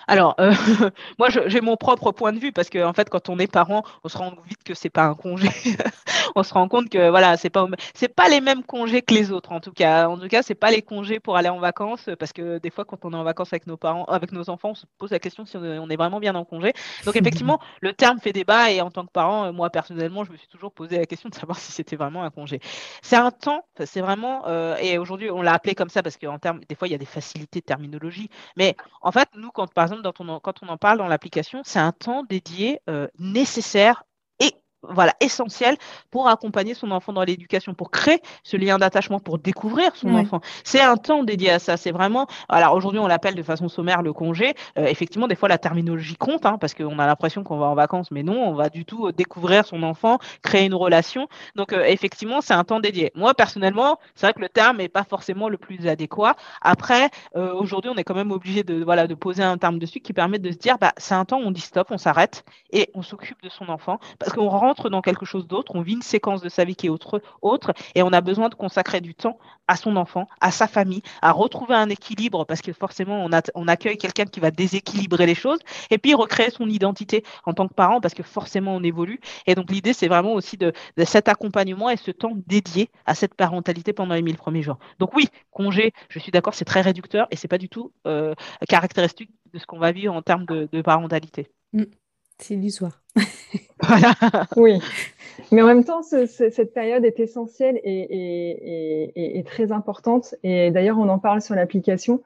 [0.07, 0.53] Alors, euh,
[1.19, 3.83] moi, j'ai mon propre point de vue parce que, en fait, quand on est parent,
[4.03, 5.49] on se rend vite que c'est pas un congé.
[6.35, 9.31] on se rend compte que, voilà, c'est pas, c'est pas les mêmes congés que les
[9.31, 10.07] autres, en tout cas.
[10.07, 12.85] En tout cas, c'est pas les congés pour aller en vacances parce que des fois,
[12.85, 15.19] quand on est en vacances avec nos parents, avec nos enfants, on se pose la
[15.19, 16.73] question si on est vraiment bien en congé.
[17.05, 20.37] Donc, effectivement, le terme fait débat et en tant que parent, moi, personnellement, je me
[20.37, 22.59] suis toujours posé la question de savoir si c'était vraiment un congé.
[23.01, 26.39] C'est un temps, c'est vraiment, euh, et aujourd'hui, on l'a appelé comme ça parce qu'en
[26.39, 28.29] termes, des fois, il y a des facilités de terminologie.
[28.57, 31.91] Mais en fait, nous, quand, par exemple, quand on en parle dans l'application, c'est un
[31.91, 34.03] temps dédié euh, nécessaire
[34.89, 35.77] voilà, essentiel
[36.11, 40.41] pour accompagner son enfant dans l'éducation, pour créer ce lien d'attachement, pour découvrir son enfant.
[40.63, 41.77] C'est un temps dédié à ça.
[41.77, 42.27] C'est vraiment.
[42.49, 44.53] Alors aujourd'hui, on l'appelle de façon sommaire le congé.
[44.77, 47.75] Euh, effectivement, des fois, la terminologie compte, hein, parce qu'on a l'impression qu'on va en
[47.75, 51.27] vacances, mais non, on va du tout euh, découvrir son enfant, créer une relation.
[51.55, 53.11] Donc euh, effectivement, c'est un temps dédié.
[53.15, 56.35] Moi, personnellement, c'est vrai que le terme n'est pas forcément le plus adéquat.
[56.61, 60.13] Après, aujourd'hui, on est quand même obligé de voilà de poser un terme dessus qui
[60.13, 62.89] permet de se dire, bah, c'est un temps où on dit stop, on s'arrête et
[62.93, 66.01] on s'occupe de son enfant, parce qu'on rend dans quelque chose d'autre, on vit une
[66.01, 69.37] séquence de sa vie qui est autre, et on a besoin de consacrer du temps
[69.67, 73.97] à son enfant, à sa famille, à retrouver un équilibre, parce que forcément, on accueille
[73.97, 75.59] quelqu'un qui va déséquilibrer les choses,
[75.89, 79.19] et puis recréer son identité en tant que parent, parce que forcément, on évolue.
[79.47, 80.73] Et donc, l'idée, c'est vraiment aussi de,
[81.05, 84.79] cet accompagnement et ce temps dédié à cette parentalité pendant les 1000 premiers jours.
[84.99, 88.33] Donc oui, congé, je suis d'accord, c'est très réducteur, et c'est pas du tout euh,
[88.67, 91.47] caractéristique de ce qu'on va vivre en termes de, parentalité.
[91.73, 91.83] Mmh.
[92.39, 93.01] C'est illusoire.
[93.87, 94.13] Voilà.
[94.55, 94.79] oui.
[95.51, 100.35] Mais en même temps, cette période est essentielle et, et, très importante.
[100.43, 102.21] Et d'ailleurs, on en parle sur l'application.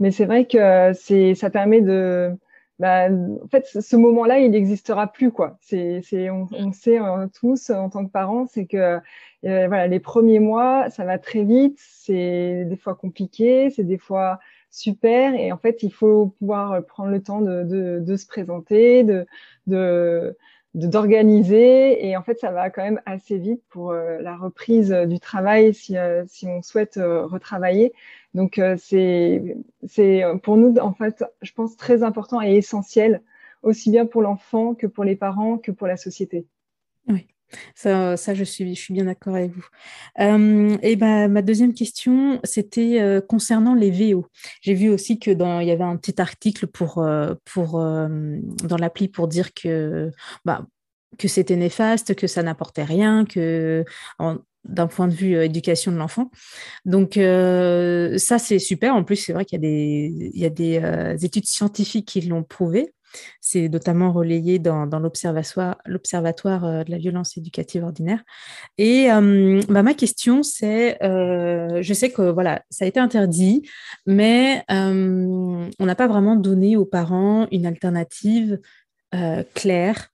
[0.00, 2.30] Mais c'est vrai que c'est, ça permet de,
[2.78, 5.58] bah, en fait, ce moment-là, il n'existera plus, quoi.
[5.60, 9.00] C'est, c'est, on, on sait euh, tous en tant que parents, c'est que euh,
[9.42, 11.78] voilà, les premiers mois, ça va très vite.
[11.78, 14.38] C'est des fois compliqué, c'est des fois
[14.70, 15.34] super.
[15.34, 19.26] Et en fait, il faut pouvoir prendre le temps de, de, de se présenter, de,
[19.66, 20.36] de
[20.74, 22.06] d'organiser.
[22.06, 25.74] Et en fait ça va quand même assez vite pour euh, la reprise du travail
[25.74, 27.92] si, euh, si on souhaite euh, retravailler.
[28.34, 29.56] Donc c'est
[29.86, 33.22] c'est pour nous en fait je pense très important et essentiel
[33.62, 36.46] aussi bien pour l'enfant que pour les parents que pour la société.
[37.08, 37.26] Oui
[37.74, 39.64] ça, ça, je suis, je suis bien d'accord avec vous.
[40.82, 44.26] et ben, ma deuxième question, c'était concernant les VO.
[44.60, 49.28] J'ai vu aussi que dans, il y avait un petit article pour dans l'appli pour
[49.28, 50.10] dire que,
[50.44, 50.66] bah,
[51.18, 53.84] que c'était néfaste, que ça n'apportait rien, que
[54.64, 56.30] d'un point de vue éducation de l'enfant.
[56.84, 58.94] Donc ça, c'est super.
[58.94, 62.20] En plus, c'est vrai qu'il y a des, il y a des études scientifiques qui
[62.22, 62.92] l'ont prouvé.
[63.40, 68.22] C'est notamment relayé dans, l'observatoire, l'observatoire de la violence éducative ordinaire.
[68.76, 69.08] Et
[69.68, 73.68] bah, ma question, c'est, je sais que voilà, ça a été interdit,
[74.06, 78.60] mais on n'a pas vraiment donné aux parents une alternative
[79.54, 80.12] claire.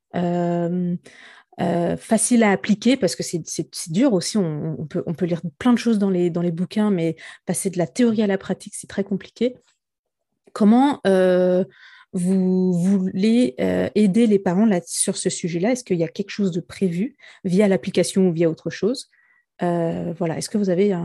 [1.98, 4.38] facile à appliquer parce que c'est dur aussi.
[4.38, 7.16] On, peut, lire plein de choses dans les bouquins, mais
[7.46, 9.56] passer de la théorie à la pratique, c'est très compliqué.
[10.52, 11.00] Comment
[12.14, 15.72] vous voulez euh, aider les parents sur ce sujet-là?
[15.72, 19.10] Est-ce qu'il y a quelque chose de prévu via l'application ou via autre chose?
[19.62, 20.96] Euh, Voilà, est-ce que vous avez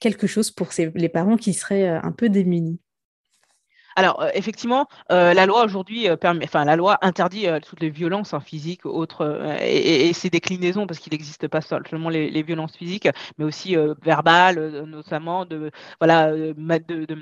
[0.00, 2.80] quelque chose pour les parents qui seraient euh, un peu démunis?
[3.98, 7.90] Alors, euh, effectivement, euh, la loi aujourd'hui euh, permet, enfin, la loi interdit toutes les
[7.90, 12.76] violences hein, physiques, autres, et, et, ses déclinaisons, parce qu'il n'existe pas seulement les, violences
[12.76, 17.18] physiques, mais aussi verbales, notamment de, voilà, de, de,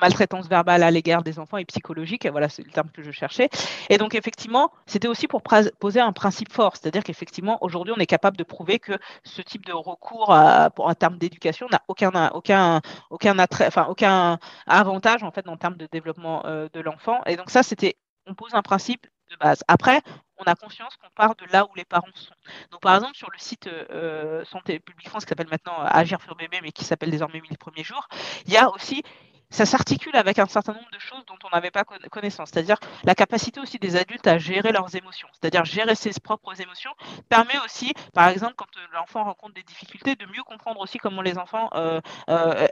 [0.00, 2.28] maltraitance verbale à l'égard des enfants et psychologique.
[2.30, 3.48] Voilà, c'est le terme que je cherchais.
[3.90, 8.06] Et donc, effectivement, c'était aussi pour poser un principe fort, c'est-à-dire qu'effectivement, aujourd'hui, on est
[8.06, 8.92] capable de prouver que
[9.24, 12.80] ce type de recours à, pour un terme d'éducation n'a aucun, aucun,
[13.10, 14.38] aucun attrait, enfin, aucun
[14.68, 17.20] avantage en fait en termes de développement euh, de l'enfant.
[17.26, 19.62] Et donc ça, c'était, on pose un principe de base.
[19.68, 20.00] Après,
[20.38, 22.34] on a conscience qu'on part de là où les parents sont.
[22.70, 26.36] Donc, par exemple, sur le site euh, Santé publique France, qui s'appelle maintenant Agir sur
[26.36, 28.06] bébé, mais qui s'appelle désormais 1000 premiers jours,
[28.46, 29.02] il y a aussi
[29.50, 32.50] ça s'articule avec un certain nombre de choses dont on n'avait pas connaissance.
[32.52, 35.28] C'est-à-dire la capacité aussi des adultes à gérer leurs émotions.
[35.32, 36.90] C'est-à-dire gérer ses propres émotions
[37.28, 41.22] permet aussi, par exemple, quand euh, l'enfant rencontre des difficultés, de mieux comprendre aussi comment
[41.22, 42.66] les enfants euh, euh,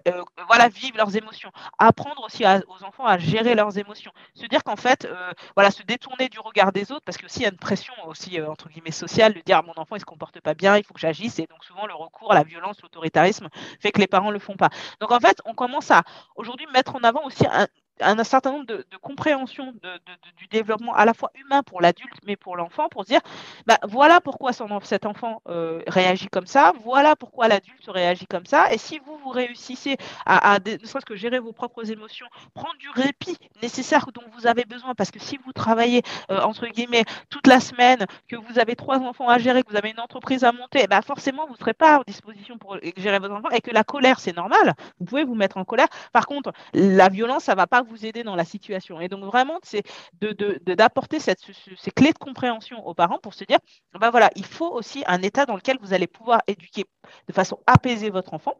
[0.46, 1.50] voilà, vivent leurs émotions.
[1.78, 4.12] Apprendre aussi aux enfants à gérer leurs émotions.
[4.34, 5.08] Se dire qu'en fait,
[5.54, 7.94] voilà, se détourner du regard des autres, parce que aussi il y a une pression
[8.06, 10.94] aussi, entre guillemets, sociale, de dire mon enfant, il se comporte pas bien, il faut
[10.94, 11.38] que j'agisse.
[11.38, 13.48] Et donc souvent, le recours à la violence, l'autoritarisme
[13.80, 14.70] fait que les parents le font pas.
[15.00, 16.02] Donc en fait, on commence à,
[16.36, 17.66] aujourd'hui, mettre en avant aussi un,
[18.00, 19.90] un certain nombre de, de compréhension de,
[20.36, 23.20] du développement à la fois humain pour l'adulte mais pour l'enfant pour dire
[23.66, 28.72] bah, voilà pourquoi cet enfant euh, réagit comme ça, voilà pourquoi l'adulte réagit comme ça
[28.72, 32.88] et si vous vous réussissez à, ne serait-ce que gérer vos propres émotions, prendre du
[32.90, 37.46] répit nécessaire dont vous avez besoin parce que si vous travaillez euh, entre guillemets toute
[37.46, 40.52] la semaine, que vous avez trois enfants à gérer, que vous avez une entreprise à
[40.52, 43.70] monter, bah forcément vous ne serez pas en disposition pour gérer vos enfants et que
[43.70, 45.88] la colère c'est normal, vous pouvez vous mettre en colère.
[46.12, 49.00] Par contre, la violence ça va pas vous aider dans la situation.
[49.00, 49.82] Et donc vraiment, c'est
[50.20, 53.58] d'apporter de, ces clés de compréhension aux parents pour se dire,
[53.98, 56.84] ben voilà, il faut aussi un état dans lequel vous allez pouvoir éduquer
[57.28, 58.54] de façon apaisée votre enfant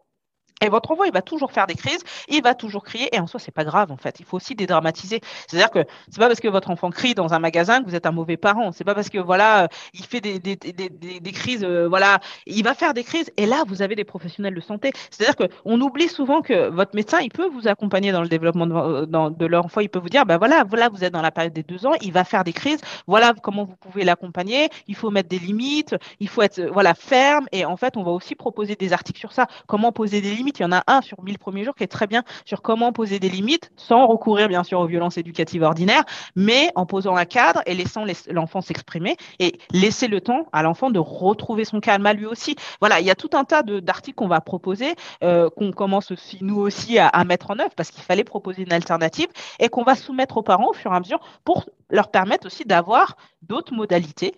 [0.63, 3.27] et votre enfant, il va toujours faire des crises, il va toujours crier, et en
[3.27, 4.21] soi, c'est pas grave en fait.
[4.21, 5.21] Il faut aussi dédramatiser.
[5.49, 8.07] C'est-à-dire que c'est pas parce que votre enfant crie dans un magasin que vous êtes
[8.07, 8.71] un mauvais parent.
[8.73, 10.89] C'est pas parce que voilà, il fait des, des, des,
[11.21, 14.55] des, crises, euh, voilà, il va faire des crises, et là, vous avez des professionnels
[14.55, 14.93] de santé.
[15.11, 18.67] C'est-à-dire que on oublie souvent que votre médecin, il peut vous accompagner dans le développement
[18.67, 19.81] de, euh, de leur enfant.
[19.81, 21.95] Il peut vous dire, ben voilà, voilà, vous êtes dans la période des deux ans,
[22.01, 22.81] il va faire des crises.
[23.09, 24.69] Voilà comment vous pouvez l'accompagner.
[24.87, 28.13] Il faut mettre des limites, il faut être voilà ferme, et en fait, on va
[28.13, 29.47] aussi proposer des articles sur ça.
[29.67, 31.88] Comment poser des limites il y en a un sur 1000 premiers jours qui est
[31.88, 36.05] très bien sur comment poser des limites sans recourir bien sûr aux violences éducatives ordinaires,
[36.36, 40.90] mais en posant un cadre et laissant l'enfant s'exprimer et laisser le temps à l'enfant
[40.90, 42.57] de retrouver son calme à lui aussi.
[42.80, 46.38] Voilà, il y a tout un tas d'articles qu'on va proposer, euh, qu'on commence aussi
[46.40, 49.28] nous aussi à, à mettre en œuvre parce qu'il fallait proposer une alternative
[49.59, 52.64] et qu'on va soumettre aux parents au fur et à mesure pour leur permettre aussi
[52.64, 53.16] d'avoir
[53.49, 54.34] d'autres modalités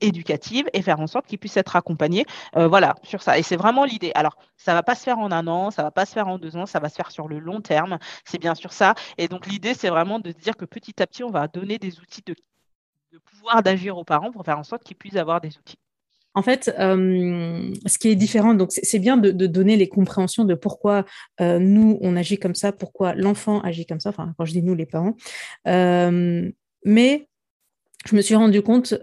[0.00, 3.38] éducatives et faire en sorte qu'ils puissent être accompagnés euh, voilà, sur ça.
[3.38, 4.12] Et c'est vraiment l'idée.
[4.14, 6.38] Alors, ça va pas se faire en un an, ça va pas se faire en
[6.38, 7.98] deux ans, ça va se faire sur le long terme.
[8.24, 8.94] C'est bien sûr ça.
[9.16, 12.00] Et donc, l'idée, c'est vraiment de dire que petit à petit, on va donner des
[12.00, 12.34] outils de
[13.18, 15.78] pouvoir d'agir aux parents pour faire en sorte qu'ils puissent avoir des outils.
[16.34, 20.54] En fait, euh, ce qui est différent, donc c'est bien de, donner les compréhensions de
[20.54, 21.04] pourquoi
[21.40, 24.62] euh, nous, on agit comme ça, pourquoi l'enfant agit comme ça, enfin, quand je dis
[24.62, 25.16] nous, les parents.
[26.84, 27.27] Mais
[28.08, 28.94] je me suis rendu compte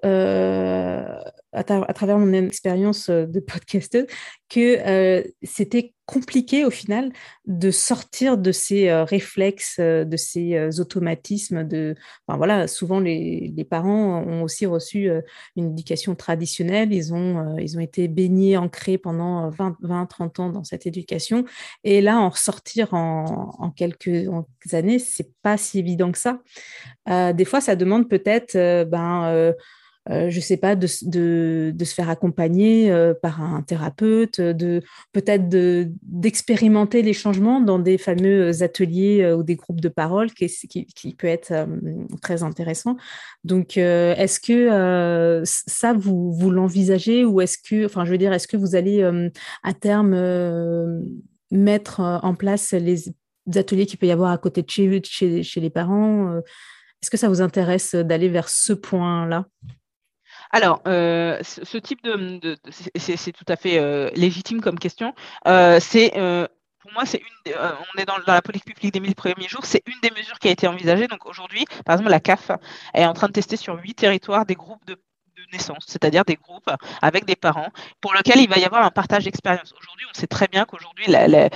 [1.56, 4.08] à, travers mon expérience euh, de podcasteuse
[4.50, 7.12] que euh, c'était compliqué au final
[7.48, 11.64] de sortir de ces euh, réflexes, de ces automatismes.
[11.64, 11.96] De,
[12.28, 15.10] enfin, voilà, souvent les, parents ont aussi reçu
[15.56, 20.50] une éducation traditionnelle, ils ont, ils ont été baignés, ancrés pendant 20, 20, 30 ans
[20.50, 21.46] dans cette éducation.
[21.84, 26.20] Et là, en ressortir en, en quelques, en quelques années, c'est pas si évident que
[26.20, 26.40] ça.
[27.34, 28.54] des fois, ça demande peut-être
[28.84, 29.56] ben,
[30.12, 34.84] euh, je ne sais pas, de, se faire accompagner euh, par un thérapeute, de
[35.14, 40.48] peut-être d'expérimenter les changements dans des fameux ateliers euh, ou des groupes de parole, qui,
[40.48, 41.54] qui, peut être
[42.22, 42.98] très intéressant.
[43.44, 48.48] Donc, est-ce que ça, vous, vous l'envisagez ou est-ce que, enfin, je veux dire, est-ce
[48.48, 49.04] que vous allez
[49.64, 50.16] à terme
[51.52, 53.14] mettre en place les
[53.56, 56.38] ateliers qu'il peut y avoir à côté de chez, chez, chez les parents
[57.02, 59.46] Est-ce que ça vous intéresse d'aller vers ce point-là?
[60.56, 62.56] Alors, euh, ce, type de,
[62.96, 65.14] c'est tout à fait euh, légitime comme question.
[65.50, 66.12] Euh, c'est
[66.80, 67.54] pour moi, c'est une.
[67.54, 69.66] on est dans, la politique publique des 1000 premiers jours.
[69.66, 71.08] C'est une des mesures qui a été envisagée.
[71.08, 72.52] Donc aujourd'hui, par exemple, la CAF
[72.94, 74.98] est en train de tester sur huit territoires des groupes de
[75.52, 79.26] naissance, c'est-à-dire des groupes avec des parents pour lesquels il va y avoir un partage
[79.26, 79.74] d'expérience.
[79.78, 81.50] Aujourd'hui, on sait très bien qu'aujourd'hui, le,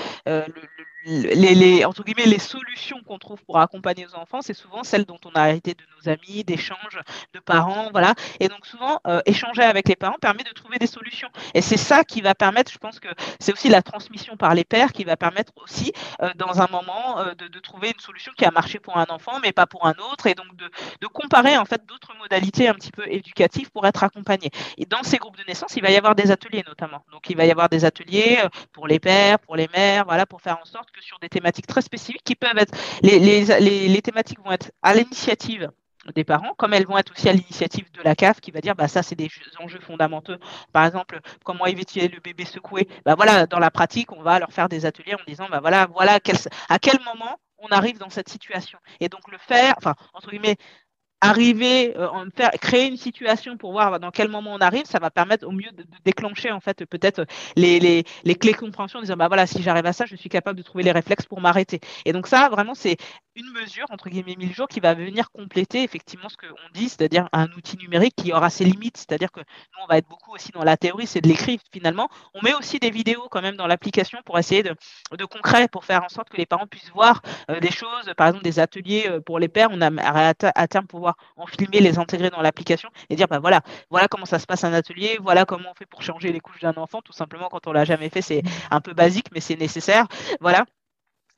[1.05, 5.05] les, les, entre guillemets, les solutions qu'on trouve pour accompagner nos enfants, c'est souvent celles
[5.05, 6.99] dont on a hérité de nos amis, d'échanges
[7.33, 8.15] de parents, voilà.
[8.39, 11.29] Et donc souvent, euh, échanger avec les parents permet de trouver des solutions.
[11.53, 13.07] Et c'est ça qui va permettre, je pense que
[13.39, 17.19] c'est aussi la transmission par les pères qui va permettre aussi, euh, dans un moment,
[17.19, 19.85] euh, de, de, trouver une solution qui a marché pour un enfant, mais pas pour
[19.85, 20.69] un autre, et donc de,
[21.01, 24.49] de comparer en fait d'autres modalités un petit peu éducatives pour être accompagné.
[24.77, 27.03] Et dans ces groupes de naissance, il va y avoir des ateliers notamment.
[27.11, 28.39] Donc il va y avoir des ateliers
[28.73, 31.67] pour les pères, pour les mères, voilà, pour faire en sorte que sur des thématiques
[31.67, 35.69] très spécifiques qui peuvent être, les, les, les, thématiques vont être à l'initiative
[36.15, 38.75] des parents, comme elles vont être aussi à l'initiative de la CAF qui va dire
[38.75, 39.29] bah ça c'est des
[39.59, 40.35] enjeux fondamentaux.
[40.71, 42.87] Par exemple, comment éviter le bébé secoué?
[43.05, 45.87] Bah voilà, dans la pratique, on va leur faire des ateliers en disant bah voilà,
[45.87, 46.19] voilà
[46.69, 48.79] à quel moment on arrive dans cette situation.
[48.99, 50.57] Et donc le faire, enfin entre guillemets,
[51.21, 55.09] arriver, euh, faire, créer une situation pour voir dans quel moment on arrive, ça va
[55.09, 59.01] permettre au mieux de, déclencher en fait peut-être les, les, les, clés de compréhension en
[59.01, 61.41] disant bah voilà si j'arrive à ça, je suis capable de trouver les réflexes pour
[61.41, 61.79] m'arrêter.
[62.05, 62.97] Et donc ça vraiment c'est
[63.35, 67.29] une mesure entre guillemets mille jours qui va venir compléter effectivement ce qu'on dit, c'est-à-dire
[67.31, 70.51] un outil numérique qui aura ses limites, c'est-à-dire que nous on va être beaucoup aussi
[70.51, 72.09] dans la théorie, c'est de l'écrire finalement.
[72.33, 74.75] On met aussi des vidéos quand même dans l'application pour essayer de,
[75.17, 78.27] de concret, pour faire en sorte que les parents puissent voir euh, des choses, par
[78.27, 79.89] exemple des ateliers euh, pour les pères, on a
[80.55, 84.25] à, terme pouvoir en filmer, les intégrer dans l'application et dire bah voilà, voilà comment
[84.25, 87.01] ça se passe un atelier, voilà comment on fait pour changer les couches d'un enfant,
[87.01, 90.07] tout simplement quand on l'a jamais fait, c'est un peu basique mais c'est nécessaire.
[90.41, 90.65] Voilà.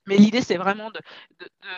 [0.07, 0.99] Mais l'idée, c'est vraiment de,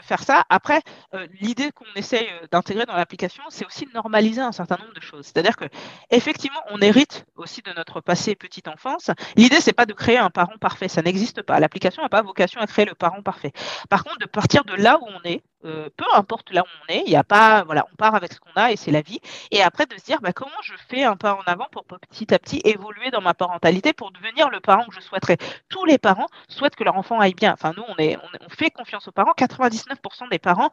[0.02, 0.46] faire ça.
[0.50, 0.82] Après,
[1.14, 4.94] euh, l'idée qu'on essaye euh, d'intégrer dans l'application, c'est aussi de normaliser un certain nombre
[4.94, 5.26] de choses.
[5.26, 5.66] C'est-à-dire que,
[6.10, 9.12] effectivement, on hérite aussi de notre passé petite enfance.
[9.36, 10.88] L'idée, c'est pas de créer un parent parfait.
[10.88, 11.60] Ça n'existe pas.
[11.60, 13.52] L'application n'a pas vocation à créer le parent parfait.
[13.89, 16.93] Par contre, de partir de là où on est, euh, peu importe là où on
[16.93, 19.01] est, il y a pas, voilà, on part avec ce qu'on a et c'est la
[19.01, 19.20] vie.
[19.51, 22.34] Et après de se dire, bah, comment je fais un pas en avant pour petit
[22.34, 25.38] à petit évoluer dans ma parentalité pour devenir le parent que je souhaiterais?
[25.70, 27.53] Tous les parents souhaitent que leur enfant aille bien.
[27.53, 29.34] Enfin, nous, on on fait confiance aux parents.
[29.38, 30.72] 99% des parents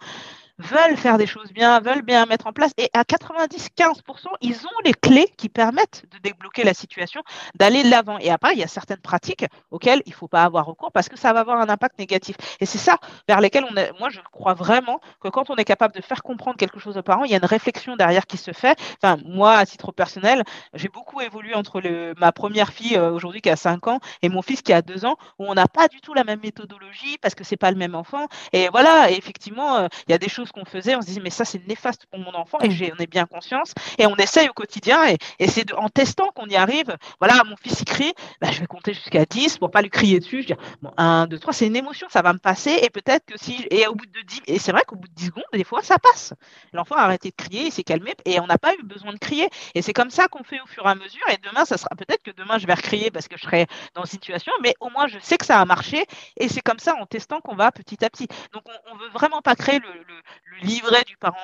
[0.60, 2.72] veulent faire des choses bien, veulent bien mettre en place.
[2.76, 7.22] Et à 90-15%, ils ont les clés qui permettent de débloquer la situation,
[7.54, 8.18] d'aller de l'avant.
[8.18, 11.08] Et après, il y a certaines pratiques auxquelles il ne faut pas avoir recours parce
[11.08, 12.36] que ça va avoir un impact négatif.
[12.60, 12.98] Et c'est ça
[13.28, 13.92] vers lesquels on est.
[13.98, 17.02] Moi, je crois vraiment que quand on est capable de faire comprendre quelque chose aux
[17.02, 18.78] parents, il y a une réflexion derrière qui se fait.
[19.02, 20.44] Enfin, moi, à titre personnel,
[20.74, 24.28] j'ai beaucoup évolué entre le, ma première fille euh, aujourd'hui qui a 5 ans et
[24.28, 27.18] mon fils qui a 2 ans, où on n'a pas du tout la même méthodologie
[27.18, 28.26] parce que c'est pas le même enfant.
[28.52, 31.30] Et voilà, effectivement, euh, il y a des choses qu'on faisait, on se disait mais
[31.30, 32.72] ça c'est néfaste pour mon enfant et mm.
[32.72, 36.46] j'en ai bien conscience et on essaye au quotidien et, et c'est en testant qu'on
[36.46, 36.96] y arrive.
[37.20, 40.20] Voilà, mon fils il crie, bah, je vais compter jusqu'à 10 pour pas lui crier
[40.20, 40.42] dessus.
[40.42, 43.26] Je dis bon 1 2 3, c'est une émotion, ça va me passer et peut-être
[43.26, 45.44] que si et au bout de 10 et c'est vrai qu'au bout de 10 secondes
[45.52, 46.34] des fois ça passe.
[46.72, 49.18] L'enfant a arrêté de crier, il s'est calmé et on n'a pas eu besoin de
[49.18, 51.76] crier et c'est comme ça qu'on fait au fur et à mesure et demain ça
[51.76, 54.74] sera peut-être que demain je vais recrier parce que je serai dans une situation mais
[54.80, 56.04] au moins je sais que ça a marché
[56.36, 58.28] et c'est comme ça en testant qu'on va petit à petit.
[58.52, 60.14] Donc on, on veut vraiment pas créer le, le
[60.44, 61.36] le livret du parent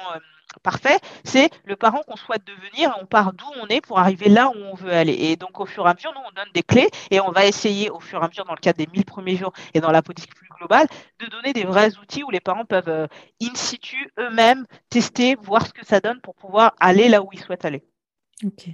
[0.63, 4.49] parfait, c'est le parent qu'on souhaite devenir, on part d'où on est pour arriver là
[4.49, 5.13] où on veut aller.
[5.13, 7.47] Et donc au fur et à mesure, nous, on donne des clés et on va
[7.47, 9.91] essayer au fur et à mesure, dans le cadre des 1000 premiers jours et dans
[9.91, 10.87] la politique plus globale,
[11.21, 13.07] de donner des vrais outils où les parents peuvent euh,
[13.43, 17.41] in situ eux-mêmes tester, voir ce que ça donne pour pouvoir aller là où ils
[17.41, 17.85] souhaitent aller.
[18.45, 18.69] Ok.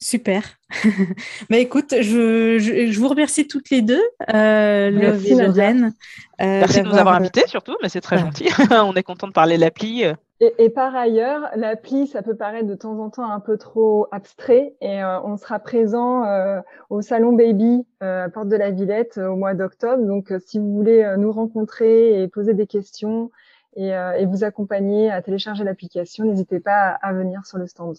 [0.00, 0.42] Super.
[1.50, 4.02] bah écoute, je, je, vous remercie toutes les deux,
[4.34, 5.94] euh, Merci, et Lorraine.
[6.40, 8.48] Euh, Merci de nous avoir invités surtout, mais c'est très gentil.
[8.70, 10.04] on est content de parler de l'appli.
[10.40, 14.06] Et, et, par ailleurs, l'appli, ça peut paraître de temps en temps un peu trop
[14.12, 18.70] abstrait et euh, on sera présent euh, au Salon Baby euh, à Porte de la
[18.70, 20.04] Villette au mois d'octobre.
[20.04, 23.30] Donc, si vous voulez nous rencontrer et poser des questions
[23.76, 27.96] et, et vous accompagner à télécharger l'application, n'hésitez pas à, venir sur le stand.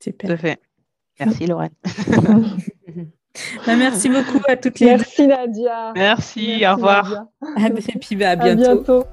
[0.00, 0.30] Super.
[0.30, 0.60] Tout fait.
[1.20, 1.72] Merci Lorraine.
[3.66, 5.92] Bah, merci beaucoup à toutes les Merci Nadia.
[5.94, 7.28] Merci, au revoir.
[7.56, 8.60] Et puis bah, à bientôt.
[8.60, 9.04] À bientôt.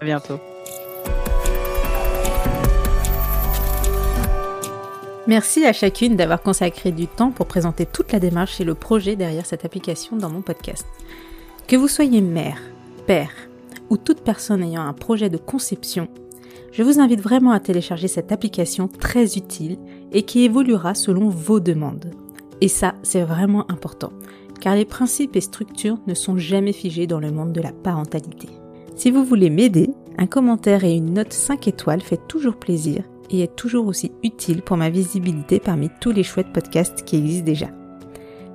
[0.00, 0.40] À bientôt.
[5.28, 9.14] Merci à chacune d'avoir consacré du temps pour présenter toute la démarche et le projet
[9.14, 10.86] derrière cette application dans mon podcast.
[11.66, 12.58] Que vous soyez mère,
[13.06, 13.30] père
[13.90, 16.08] ou toute personne ayant un projet de conception,
[16.72, 19.78] je vous invite vraiment à télécharger cette application très utile
[20.12, 22.10] et qui évoluera selon vos demandes.
[22.60, 24.12] Et ça, c'est vraiment important,
[24.60, 28.48] car les principes et structures ne sont jamais figés dans le monde de la parentalité.
[28.96, 33.42] Si vous voulez m'aider, un commentaire et une note 5 étoiles fait toujours plaisir et
[33.42, 37.68] est toujours aussi utile pour ma visibilité parmi tous les chouettes podcasts qui existent déjà.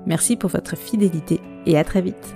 [0.06, 2.36] Merci pour votre fidélité et à très vite.